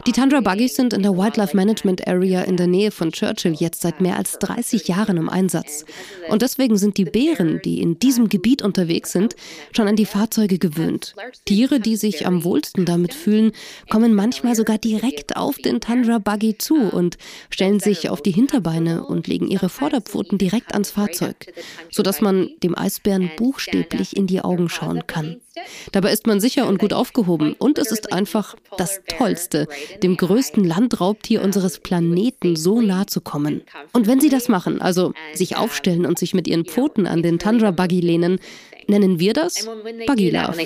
Die 0.08 0.10
Tundra 0.10 0.40
Buggies 0.40 0.74
sind 0.74 0.92
in 0.92 1.04
der 1.04 1.12
Wildlife 1.12 1.56
Management 1.56 2.08
Area 2.08 2.42
in 2.42 2.56
der 2.56 2.66
Nähe 2.66 2.90
von 2.90 3.12
Churchill 3.12 3.52
jetzt 3.52 3.82
seit 3.82 4.00
mehr 4.00 4.16
als 4.16 4.40
30 4.40 4.88
Jahren 4.88 5.16
im 5.16 5.28
Einsatz. 5.28 5.84
Und 6.28 6.42
deswegen 6.42 6.76
sind 6.76 6.98
die 6.98 7.04
Bären, 7.04 7.60
die 7.64 7.80
in 7.80 8.00
diesem 8.00 8.28
Gebiet 8.28 8.60
unterwegs 8.60 9.12
sind, 9.12 9.36
schon 9.70 9.86
an 9.86 9.94
die 9.94 10.06
Fahrzeuge 10.06 10.58
gewöhnt. 10.58 11.14
Tiere, 11.44 11.78
die 11.78 11.94
sich 11.94 12.26
am 12.26 12.42
wohlsten 12.42 12.84
damit 12.84 13.14
fühlen, 13.14 13.52
kommen 13.90 14.12
manchmal 14.12 14.56
sogar 14.56 14.78
direkt 14.78 15.36
auf 15.36 15.56
den 15.56 15.80
Tundra 15.80 16.18
Buggy 16.18 16.58
zu 16.58 16.74
und 16.74 17.16
stellen 17.48 17.78
sich 17.78 18.08
auf 18.08 18.22
die 18.22 18.32
Hinterbeine 18.32 19.04
und 19.04 19.28
legen 19.28 19.46
ihre 19.46 19.68
Vorderpfoten 19.68 20.36
direkt 20.36 20.74
an 20.74 20.79
ans 20.80 20.90
Fahrzeug, 20.90 21.52
sodass 21.90 22.20
man 22.20 22.50
dem 22.62 22.76
Eisbären 22.76 23.30
buchstäblich 23.36 24.16
in 24.16 24.26
die 24.26 24.40
Augen 24.40 24.68
schauen 24.68 25.06
kann. 25.06 25.40
Dabei 25.92 26.12
ist 26.12 26.26
man 26.26 26.40
sicher 26.40 26.66
und 26.66 26.78
gut 26.78 26.92
aufgehoben 26.92 27.54
und 27.58 27.78
es 27.78 27.92
ist 27.92 28.12
einfach 28.12 28.56
das 28.78 29.00
Tollste, 29.06 29.68
dem 30.02 30.16
größten 30.16 30.64
Landraubtier 30.64 31.42
unseres 31.42 31.80
Planeten 31.80 32.56
so 32.56 32.80
nah 32.80 33.06
zu 33.06 33.20
kommen. 33.20 33.62
Und 33.92 34.06
wenn 34.06 34.20
sie 34.20 34.30
das 34.30 34.48
machen, 34.48 34.80
also 34.80 35.12
sich 35.34 35.56
aufstellen 35.56 36.06
und 36.06 36.18
sich 36.18 36.34
mit 36.34 36.48
ihren 36.48 36.64
Pfoten 36.64 37.06
an 37.06 37.22
den 37.22 37.38
Tundra 37.38 37.72
Buggy 37.72 38.00
lehnen, 38.00 38.40
nennen 38.86 39.18
wir 39.18 39.32
das 39.32 39.68
Buggy 40.06 40.30
Love. 40.30 40.56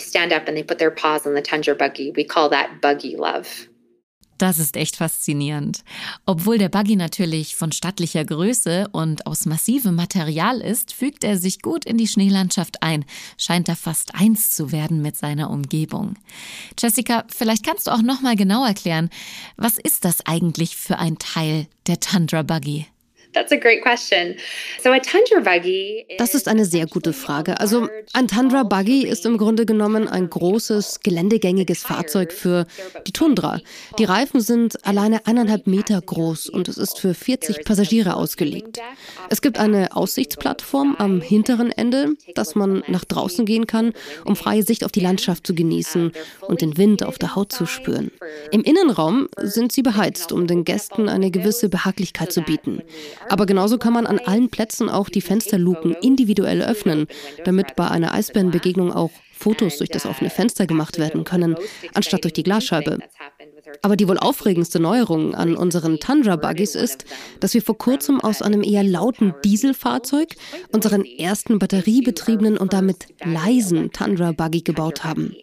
Das 4.39 4.59
ist 4.59 4.77
echt 4.77 4.97
faszinierend. 4.97 5.85
Obwohl 6.27 6.59
der 6.59 6.69
Buggy 6.69 6.97
natürlich 6.97 7.55
von 7.55 7.73
stattlicher 7.73 8.25
Größe 8.25 8.89
und 8.91 9.27
aus 9.27 9.47
massivem 9.47 9.95
Material 9.95 10.61
ist, 10.61 10.93
fügt 10.93 11.25
er 11.25 11.39
sich 11.39 11.63
gut 11.63 11.85
in 11.85 11.99
die 11.99 12.09
Schneelandschaft 12.09 12.83
ein, 12.83 13.05
scheint 13.39 13.69
er 13.69 13.77
fast 13.77 14.15
eins 14.15 14.51
zu 14.51 14.73
werden 14.73 15.03
mit 15.03 15.17
seiner 15.17 15.51
Umgebung. 15.51 16.15
Jessica, 16.79 17.25
vielleicht 17.29 17.65
kannst 17.65 17.87
du 17.87 17.93
auch 17.93 18.03
noch 18.03 18.21
mal 18.23 18.37
genau 18.37 18.65
erklären, 18.65 19.11
was 19.57 19.79
ist 19.79 20.05
das 20.05 20.27
eigentlich 20.27 20.77
für 20.77 20.99
ein 20.99 21.19
Teil 21.19 21.67
der 21.87 22.01
Tundra 22.01 22.43
Buggy? 22.43 22.87
Das 26.19 26.35
ist 26.35 26.49
eine 26.49 26.65
sehr 26.65 26.87
gute 26.87 27.13
Frage. 27.13 27.61
Also 27.61 27.89
ein 28.13 28.29
Tundra 28.29 28.63
Buggy 28.63 29.07
ist 29.07 29.27
im 29.27 29.39
Grunde 29.39 29.67
genommen 29.67 30.09
ein 30.09 30.31
großes, 30.31 31.01
geländegängiges 31.03 31.83
Fahrzeug 31.83 32.33
für 32.33 32.67
die 33.07 33.13
Tundra. 33.13 33.61
Die 33.99 34.05
Reifen 34.05 34.41
sind 34.41 34.85
alleine 34.87 35.27
eineinhalb 35.27 35.67
Meter 35.67 36.01
groß 36.01 36.49
und 36.49 36.69
es 36.69 36.79
ist 36.79 36.99
für 36.99 37.15
40 37.15 37.65
Passagiere 37.65 38.15
ausgelegt. 38.17 38.81
Es 39.31 39.43
gibt 39.43 39.59
eine 39.59 39.97
Aussichtsplattform 39.97 40.97
am 40.99 41.21
hinteren 41.21 41.71
Ende, 41.71 42.15
dass 42.35 42.55
man 42.55 42.83
nach 42.87 43.05
draußen 43.05 43.45
gehen 43.47 43.67
kann, 43.67 43.93
um 44.25 44.37
freie 44.37 44.63
Sicht 44.63 44.85
auf 44.85 44.93
die 44.93 45.01
Landschaft 45.01 45.47
zu 45.47 45.55
genießen 45.55 46.13
und 46.43 46.61
den 46.61 46.77
Wind 46.77 47.03
auf 47.03 47.19
der 47.19 47.35
Haut 47.35 47.53
zu 47.53 47.67
spüren. 47.67 48.11
Im 48.51 48.63
Innenraum 48.63 49.29
sind 49.41 49.73
sie 49.73 49.83
beheizt, 49.83 50.33
um 50.33 50.47
den 50.47 50.65
Gästen 50.65 51.09
eine 51.09 51.31
gewisse 51.31 51.69
Behaglichkeit 51.69 52.33
zu 52.33 52.43
bieten. 52.43 52.83
Aber 53.29 53.47
genauso 53.47 53.79
kann 53.79 53.93
man 53.93 54.07
an 54.07 54.19
allen 54.19 54.51
Plätzen 54.51 54.89
auch 54.89 55.09
die 55.09 55.21
Fensterluken 55.21 55.95
individuell 55.95 56.63
öffnen, 56.63 57.07
damit 57.45 57.77
bei 57.77 57.89
einer 57.89 58.13
Eisbärenbegegnung 58.15 58.93
auch 58.93 59.11
Fotos 59.33 59.79
durch 59.79 59.91
das 59.91 60.07
offene 60.07 60.31
Fenster 60.31 60.67
gemacht 60.67 60.99
werden 60.99 61.25
können, 61.25 61.57
anstatt 61.93 62.25
durch 62.25 62.33
die 62.33 62.45
Glasscheibe. 62.45 62.99
Aber 63.83 63.97
die 63.97 64.09
wohl 64.09 64.19
aufregendste 64.19 64.79
Neuerung 64.81 65.35
an 65.35 65.57
unseren 65.57 65.99
Tundra-Buggies 65.99 66.75
ist, 66.75 67.05
dass 67.41 67.55
wir 67.55 67.63
vor 67.63 67.77
kurzem 67.77 68.21
aus 68.21 68.43
einem 68.43 68.63
eher 68.63 68.85
lauten 68.85 69.35
Dieselfahrzeug 69.45 70.35
unseren 70.73 71.05
ersten 71.05 71.59
batteriebetriebenen 71.59 72.57
und 72.57 72.73
damit 72.73 73.09
leisen 73.25 73.91
Tundra-Buggy 73.91 74.63
gebaut 74.63 75.05
haben 75.05 75.35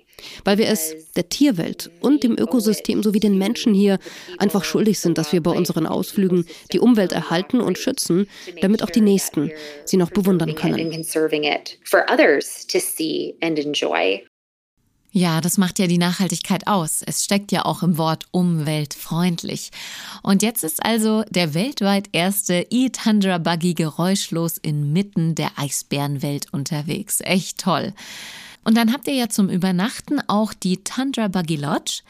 weil 0.43 0.57
wir 0.57 0.67
es 0.67 0.95
der 1.15 1.29
Tierwelt 1.29 1.91
und 2.01 2.23
dem 2.23 2.37
Ökosystem 2.37 3.03
sowie 3.03 3.19
den 3.19 3.37
Menschen 3.37 3.73
hier 3.73 3.99
einfach 4.37 4.63
schuldig 4.63 4.99
sind, 4.99 5.17
dass 5.17 5.31
wir 5.31 5.41
bei 5.41 5.51
unseren 5.51 5.85
Ausflügen 5.85 6.45
die 6.71 6.79
Umwelt 6.79 7.11
erhalten 7.11 7.61
und 7.61 7.77
schützen, 7.77 8.27
damit 8.61 8.83
auch 8.83 8.89
die 8.89 9.01
Nächsten 9.01 9.51
sie 9.85 9.97
noch 9.97 10.11
bewundern 10.11 10.55
können. 10.55 10.91
Ja, 15.13 15.41
das 15.41 15.57
macht 15.57 15.77
ja 15.77 15.87
die 15.87 15.97
Nachhaltigkeit 15.97 16.67
aus. 16.67 17.01
Es 17.05 17.25
steckt 17.25 17.51
ja 17.51 17.65
auch 17.65 17.83
im 17.83 17.97
Wort 17.97 18.27
umweltfreundlich. 18.31 19.71
Und 20.23 20.41
jetzt 20.41 20.63
ist 20.63 20.83
also 20.85 21.23
der 21.29 21.53
weltweit 21.53 22.07
erste 22.13 22.65
E-Tundra 22.69 23.37
Buggy 23.37 23.73
geräuschlos 23.73 24.57
inmitten 24.57 25.35
der 25.35 25.51
Eisbärenwelt 25.57 26.53
unterwegs. 26.53 27.19
Echt 27.19 27.57
toll. 27.57 27.93
Und 28.63 28.77
dann 28.77 28.93
habt 28.93 29.07
ihr 29.07 29.15
ja 29.15 29.27
zum 29.27 29.49
Übernachten 29.49 30.19
auch 30.27 30.53
die 30.53 30.83
Tundra 30.83 31.27
Buggy 31.27 31.55
Lodge. 31.55 32.01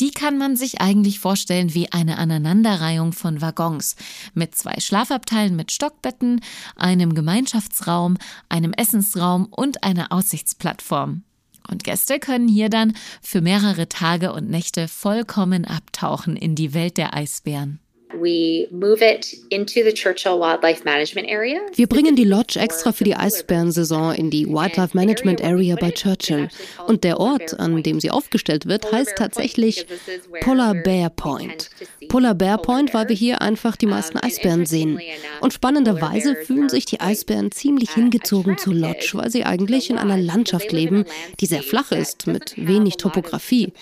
Die 0.00 0.10
kann 0.10 0.36
man 0.36 0.56
sich 0.56 0.80
eigentlich 0.80 1.20
vorstellen 1.20 1.74
wie 1.74 1.92
eine 1.92 2.18
Aneinanderreihung 2.18 3.12
von 3.12 3.40
Waggons 3.40 3.96
mit 4.34 4.54
zwei 4.54 4.80
Schlafabteilen 4.80 5.54
mit 5.54 5.70
Stockbetten, 5.70 6.40
einem 6.76 7.14
Gemeinschaftsraum, 7.14 8.16
einem 8.48 8.72
Essensraum 8.72 9.46
und 9.46 9.84
einer 9.84 10.12
Aussichtsplattform. 10.12 11.22
Und 11.68 11.84
Gäste 11.84 12.18
können 12.18 12.48
hier 12.48 12.68
dann 12.68 12.94
für 13.22 13.40
mehrere 13.40 13.88
Tage 13.88 14.32
und 14.32 14.50
Nächte 14.50 14.88
vollkommen 14.88 15.64
abtauchen 15.64 16.36
in 16.36 16.56
die 16.56 16.74
Welt 16.74 16.96
der 16.96 17.14
Eisbären. 17.14 17.78
Wir 21.74 21.86
bringen 21.86 22.16
die 22.16 22.24
Lodge 22.24 22.58
extra 22.58 22.92
für 22.92 23.04
die 23.04 23.16
Eisbärensaison 23.16 24.14
in 24.14 24.30
die 24.30 24.46
Wildlife 24.46 24.96
Management 24.96 25.42
Area 25.42 25.76
bei 25.80 25.90
Churchill. 25.90 26.48
Und 26.86 27.04
der 27.04 27.18
Ort, 27.18 27.58
an 27.58 27.82
dem 27.82 28.00
sie 28.00 28.10
aufgestellt 28.10 28.66
wird, 28.66 28.90
heißt 28.92 29.16
tatsächlich 29.16 29.86
Polar 30.40 30.74
Bear 30.74 31.10
Point. 31.10 31.70
Polar 32.08 32.34
Bear 32.34 32.58
Point, 32.58 32.92
weil 32.94 33.08
wir 33.08 33.16
hier 33.16 33.40
einfach 33.40 33.76
die 33.76 33.86
meisten 33.86 34.18
Eisbären 34.18 34.66
sehen. 34.66 35.00
Und 35.40 35.52
spannenderweise 35.52 36.36
fühlen 36.36 36.68
sich 36.68 36.84
die 36.84 37.00
Eisbären 37.00 37.50
ziemlich 37.50 37.90
hingezogen 37.92 38.58
zur 38.58 38.74
Lodge, 38.74 39.12
weil 39.14 39.30
sie 39.30 39.44
eigentlich 39.44 39.90
in 39.90 39.98
einer 39.98 40.18
Landschaft 40.18 40.72
leben, 40.72 41.04
die 41.40 41.46
sehr 41.46 41.62
flach 41.62 41.92
ist, 41.92 42.26
mit 42.26 42.54
wenig 42.56 42.96
Topografie. 42.96 43.72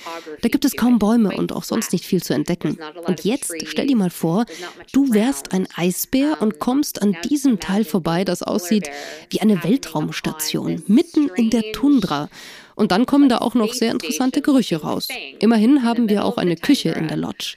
Da 0.43 0.49
gibt 0.49 0.65
es 0.65 0.77
kaum 0.77 0.99
Bäume 0.99 1.37
und 1.37 1.53
auch 1.53 1.65
sonst 1.65 1.93
nicht 1.93 2.05
viel 2.05 2.23
zu 2.23 2.35
entdecken. 2.35 2.79
Und 3.07 3.25
jetzt 3.25 3.53
stell 3.67 3.87
dir 3.87 3.97
mal 3.97 4.11
vor, 4.11 4.20
vor, 4.21 4.45
du 4.93 5.13
wärst 5.13 5.53
ein 5.53 5.67
Eisbär 5.75 6.41
und 6.41 6.59
kommst 6.59 7.03
an 7.03 7.17
diesem 7.25 7.59
Teil 7.59 7.85
vorbei, 7.85 8.25
das 8.25 8.43
aussieht 8.43 8.91
wie 9.31 9.41
eine 9.41 9.65
Weltraumstation, 9.65 10.83
mitten 10.87 11.31
in 11.37 11.51
der 11.51 11.73
Tundra. 11.73 12.29
Und 12.75 12.93
dann 12.93 13.05
kommen 13.05 13.29
da 13.29 13.39
auch 13.39 13.55
noch 13.55 13.75
sehr 13.75 13.93
interessante 13.93 14.41
Gerüche 14.41 14.81
raus. 14.81 15.09
Immerhin 15.39 15.83
haben 15.83 16.09
wir 16.09 16.25
auch 16.25 16.39
eine 16.39 16.57
Küche 16.57 16.91
in 16.91 17.09
der 17.09 17.19
Lodge. 17.19 17.57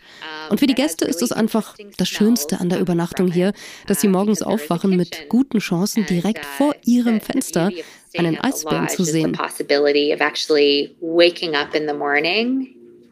Und 0.49 0.60
für 0.60 0.67
die 0.67 0.73
Gäste 0.73 1.06
ist 1.06 1.21
es 1.21 1.32
einfach 1.32 1.78
das 1.97 2.10
Schönste 2.10 2.60
an 2.60 2.67
der 2.67 2.80
Übernachtung 2.80 3.32
hier, 3.32 3.54
dass 3.88 4.02
sie 4.02 4.10
morgens 4.10 4.41
aufwachen 4.41 4.97
mit 4.97 5.30
guten 5.30 5.60
Chancen, 5.60 6.06
direkt 6.06 6.45
vor 6.45 6.76
ihrem 6.84 7.21
Fenster 7.21 7.71
einen 8.17 8.38
Eisbären 8.38 8.89
zu 8.89 9.04
sehen. 9.06 9.38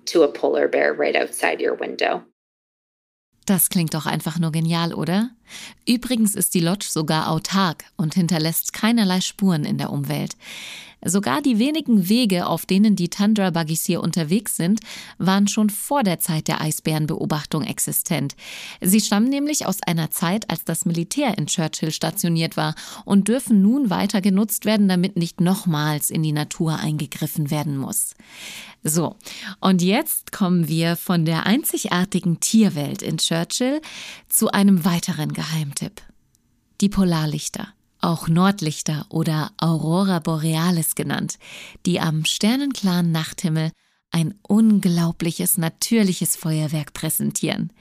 to 0.05 0.23
a 0.23 0.27
polar 0.27 0.67
bear 0.67 0.93
right 0.93 1.15
outside 1.15 1.61
your 1.61 1.75
window. 1.75 2.23
Das 3.51 3.67
klingt 3.67 3.93
doch 3.95 4.05
einfach 4.05 4.39
nur 4.39 4.53
genial, 4.53 4.93
oder? 4.93 5.29
Übrigens 5.85 6.35
ist 6.35 6.53
die 6.53 6.61
Lodge 6.61 6.87
sogar 6.89 7.29
autark 7.29 7.83
und 7.97 8.13
hinterlässt 8.13 8.71
keinerlei 8.71 9.19
Spuren 9.19 9.65
in 9.65 9.77
der 9.77 9.89
Umwelt. 9.89 10.37
Sogar 11.03 11.41
die 11.41 11.57
wenigen 11.57 12.09
Wege, 12.09 12.45
auf 12.45 12.65
denen 12.65 12.95
die 12.95 13.09
Tundra-Buggies 13.09 13.85
hier 13.85 14.01
unterwegs 14.01 14.55
sind, 14.55 14.81
waren 15.17 15.47
schon 15.47 15.69
vor 15.69 16.03
der 16.03 16.19
Zeit 16.19 16.47
der 16.47 16.61
Eisbärenbeobachtung 16.61 17.63
existent. 17.63 18.35
Sie 18.81 19.01
stammen 19.01 19.29
nämlich 19.29 19.65
aus 19.65 19.81
einer 19.85 20.11
Zeit, 20.11 20.49
als 20.49 20.63
das 20.63 20.85
Militär 20.85 21.37
in 21.37 21.47
Churchill 21.47 21.91
stationiert 21.91 22.55
war 22.55 22.75
und 23.03 23.27
dürfen 23.27 23.61
nun 23.61 23.89
weiter 23.89 24.21
genutzt 24.21 24.65
werden, 24.65 24.87
damit 24.87 25.15
nicht 25.15 25.41
nochmals 25.41 26.11
in 26.11 26.21
die 26.21 26.33
Natur 26.33 26.77
eingegriffen 26.77 27.49
werden 27.49 27.77
muss. 27.77 28.13
So, 28.83 29.15
und 29.59 29.81
jetzt 29.81 30.31
kommen 30.31 30.67
wir 30.67 30.95
von 30.95 31.25
der 31.25 31.45
einzigartigen 31.45 32.39
Tierwelt 32.39 33.01
in 33.01 33.17
Churchill 33.17 33.81
zu 34.27 34.49
einem 34.51 34.85
weiteren 34.85 35.33
Geheimtipp. 35.33 36.01
Die 36.81 36.89
Polarlichter 36.89 37.67
auch 38.01 38.27
Nordlichter 38.27 39.05
oder 39.09 39.51
Aurora 39.57 40.19
Borealis 40.19 40.95
genannt, 40.95 41.37
die 41.85 41.99
am 41.99 42.25
sternenklaren 42.25 43.11
Nachthimmel 43.11 43.71
ein 44.11 44.33
unglaubliches 44.41 45.57
natürliches 45.57 46.35
Feuerwerk 46.35 46.93
präsentieren. 46.93 47.71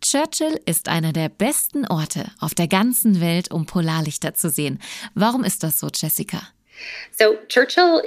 Churchill 0.00 0.60
ist 0.66 0.88
einer 0.88 1.12
der 1.12 1.28
besten 1.28 1.86
Orte 1.86 2.30
auf 2.40 2.54
der 2.54 2.68
ganzen 2.68 3.20
Welt, 3.20 3.50
um 3.52 3.66
Polarlichter 3.66 4.34
zu 4.34 4.50
sehen. 4.50 4.80
Warum 5.14 5.44
ist 5.44 5.62
das 5.62 5.78
so, 5.78 5.88
Jessica? 5.94 6.42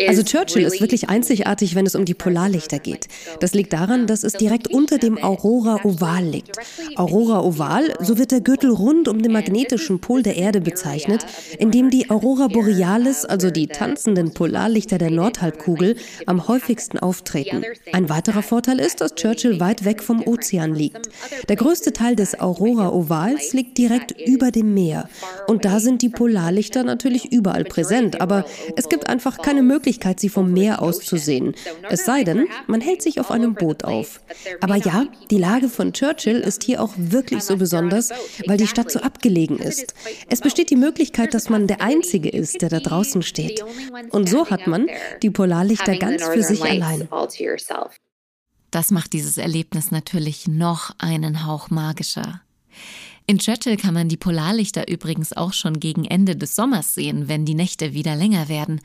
Also 0.08 0.24
Churchill 0.24 0.64
ist 0.64 0.80
wirklich 0.80 1.10
einzigartig, 1.10 1.76
wenn 1.76 1.86
es 1.86 1.96
um 1.96 2.06
die 2.06 2.14
Polarlichter 2.14 2.80
geht. 2.80 3.08
Das 3.42 3.54
liegt 3.54 3.74
daran, 3.74 4.08
dass 4.08 4.24
es 4.24 4.34
direkt 4.34 4.70
unter 4.70 4.98
dem 5.00 5.22
Aurora 5.22 5.84
Oval 5.84 6.24
liegt. 6.24 6.58
Aurora 6.96 7.42
Oval, 7.42 7.94
so 8.00 8.18
wird 8.18 8.32
der 8.32 8.40
Gürtel 8.40 8.72
rund 8.72 9.10
um 9.10 9.22
den 9.22 9.34
magnetischen 9.34 10.00
Pol 10.00 10.24
der 10.24 10.38
Erde 10.38 10.62
bezeichnet, 10.62 11.26
in 11.60 11.72
dem 11.72 11.90
die 11.90 12.10
Aurora 12.10 12.48
Borealis, 12.48 13.26
also 13.26 13.52
die 13.52 13.68
tanzenden 13.68 14.34
Polarlichter 14.34 14.98
der 14.98 15.12
Nordhalbkugel, 15.12 15.98
am 16.26 16.48
häufigsten 16.48 16.98
auftreten. 16.98 17.64
Ein 17.92 18.08
weiterer 18.08 18.44
Vorteil 18.44 18.80
ist, 18.80 19.02
dass 19.02 19.16
Churchill 19.16 19.60
weit 19.60 19.84
weg 19.84 20.02
vom 20.02 20.26
Ozean 20.26 20.74
liegt. 20.74 21.10
Der 21.50 21.58
größte 21.58 21.92
Teil 21.92 22.16
des 22.16 22.40
Aurora 22.40 22.94
Ovals 22.94 23.52
liegt 23.52 23.78
direkt 23.78 24.16
über 24.26 24.52
dem 24.52 24.74
Meer. 24.74 25.10
Und 25.48 25.66
da 25.66 25.82
sind 25.82 26.02
die 26.02 26.10
Polarlichter 26.10 26.84
natürlich 26.84 27.32
überall 27.34 27.66
präsent, 27.66 28.22
aber 28.22 28.46
es 28.76 28.90
gibt 28.90 29.08
einfach 29.08 29.38
keine 29.40 29.64
Möglichkeit, 29.64 30.20
sie 30.20 30.30
vom 30.30 30.52
Meer 30.52 30.82
aus 30.82 31.00
zu 31.00 31.18
sehen. 31.18 31.56
Es 31.90 32.06
sei 32.06 32.24
denn, 32.24 32.48
man 32.68 32.82
hält 32.82 33.02
sich 33.02 33.20
auf 33.20 33.32
einem 33.32 33.56
Boot 33.56 33.84
auf. 33.84 34.22
Aber 34.60 34.76
ja, 34.76 35.06
die 35.30 35.38
Lage 35.38 35.70
von 35.70 35.94
Churchill 35.94 36.40
ist 36.40 36.64
hier 36.64 36.82
auch 36.82 36.94
wirklich 36.98 37.44
so 37.44 37.58
besonders, 37.58 38.10
weil 38.46 38.58
die 38.58 38.68
Stadt 38.68 38.92
so 38.92 39.00
abgelegen 39.00 39.60
ist. 39.60 39.94
Es 40.30 40.42
besteht 40.42 40.70
die 40.70 40.76
Möglichkeit, 40.76 41.34
dass 41.34 41.50
man 41.50 41.68
der 41.68 41.82
Einzige 41.82 42.30
ist, 42.30 42.62
der 42.62 42.70
da 42.70 42.80
draußen 42.80 43.22
steht. 43.22 43.64
Und 44.10 44.30
so 44.30 44.50
hat 44.50 44.68
man 44.68 44.88
die 45.22 45.30
Polarlichter 45.30 45.98
ganz 45.98 46.24
für 46.24 46.44
sich 46.44 46.64
allein. 46.64 47.08
Das 48.72 48.90
macht 48.90 49.14
dieses 49.14 49.38
Erlebnis 49.38 49.92
natürlich 49.92 50.48
noch 50.48 50.92
einen 50.98 51.46
Hauch 51.46 51.70
magischer. 51.70 52.42
In 53.28 53.40
Churchill 53.40 53.78
kann 53.78 53.94
man 53.94 54.10
die 54.10 54.18
Polarlichter 54.18 54.90
übrigens 54.90 55.34
auch 55.34 55.54
schon 55.54 55.80
gegen 55.80 56.06
Ende 56.06 56.36
des 56.36 56.56
Sommers 56.56 56.96
sehen, 56.96 57.28
wenn 57.28 57.46
die 57.46 57.56
Nächte 57.56 57.94
wieder 57.94 58.16
länger 58.16 58.50
werden. 58.50 58.82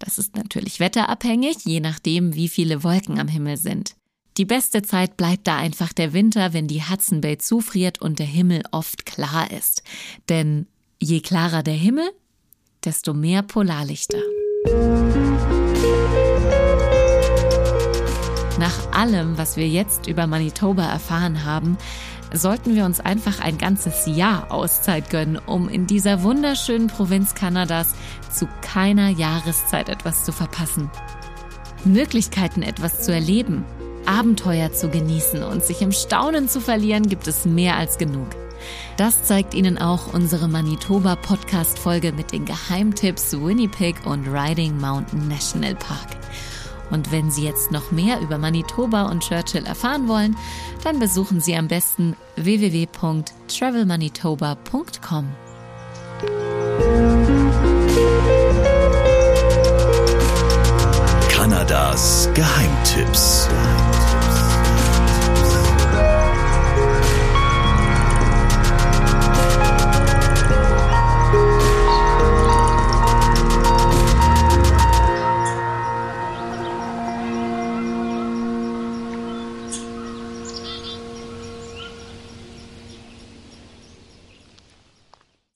Das 0.00 0.18
ist 0.18 0.36
natürlich 0.36 0.80
wetterabhängig, 0.80 1.58
je 1.64 1.80
nachdem, 1.80 2.34
wie 2.34 2.48
viele 2.48 2.82
Wolken 2.82 3.20
am 3.20 3.28
Himmel 3.28 3.56
sind. 3.56 3.94
Die 4.36 4.44
beste 4.44 4.82
Zeit 4.82 5.16
bleibt 5.16 5.46
da 5.46 5.58
einfach 5.58 5.92
der 5.92 6.12
Winter, 6.12 6.52
wenn 6.52 6.66
die 6.66 6.82
Hudson 6.82 7.20
Bay 7.20 7.38
zufriert 7.38 8.00
und 8.00 8.18
der 8.18 8.26
Himmel 8.26 8.62
oft 8.72 9.06
klar 9.06 9.50
ist. 9.52 9.84
Denn 10.28 10.66
je 11.00 11.20
klarer 11.20 11.62
der 11.62 11.74
Himmel, 11.74 12.10
desto 12.84 13.14
mehr 13.14 13.42
Polarlichter. 13.42 14.18
Nach 18.58 18.92
allem, 18.92 19.36
was 19.38 19.56
wir 19.56 19.68
jetzt 19.68 20.06
über 20.06 20.26
Manitoba 20.26 20.84
erfahren 20.84 21.44
haben, 21.44 21.76
sollten 22.34 22.74
wir 22.74 22.84
uns 22.84 23.00
einfach 23.00 23.40
ein 23.40 23.58
ganzes 23.58 24.06
Jahr 24.06 24.50
Auszeit 24.50 25.10
gönnen, 25.10 25.38
um 25.38 25.68
in 25.68 25.86
dieser 25.86 26.22
wunderschönen 26.22 26.88
Provinz 26.88 27.34
Kanadas 27.34 27.94
zu 28.30 28.48
keiner 28.60 29.08
Jahreszeit 29.08 29.88
etwas 29.88 30.24
zu 30.24 30.32
verpassen. 30.32 30.90
Möglichkeiten, 31.84 32.62
etwas 32.62 33.02
zu 33.02 33.12
erleben, 33.12 33.64
Abenteuer 34.06 34.72
zu 34.72 34.88
genießen 34.88 35.42
und 35.42 35.64
sich 35.64 35.80
im 35.80 35.92
Staunen 35.92 36.48
zu 36.48 36.60
verlieren, 36.60 37.08
gibt 37.08 37.26
es 37.26 37.44
mehr 37.44 37.76
als 37.76 37.98
genug. 37.98 38.28
Das 38.96 39.24
zeigt 39.24 39.54
Ihnen 39.54 39.78
auch 39.78 40.12
unsere 40.12 40.48
Manitoba 40.48 41.16
Podcast 41.16 41.78
Folge 41.78 42.12
mit 42.12 42.32
den 42.32 42.44
Geheimtipps 42.44 43.32
Winnipeg 43.32 44.06
und 44.06 44.26
Riding 44.28 44.78
Mountain 44.78 45.28
National 45.28 45.74
Park. 45.74 46.23
Und 46.94 47.10
wenn 47.10 47.32
Sie 47.32 47.42
jetzt 47.42 47.72
noch 47.72 47.90
mehr 47.90 48.20
über 48.20 48.38
Manitoba 48.38 49.10
und 49.10 49.24
Churchill 49.24 49.66
erfahren 49.66 50.06
wollen, 50.06 50.36
dann 50.84 51.00
besuchen 51.00 51.40
Sie 51.40 51.56
am 51.56 51.66
besten 51.66 52.14
www.travelmanitoba.com. 52.36 55.28
Kanadas 61.28 62.30
Geheimtipps. 62.32 63.48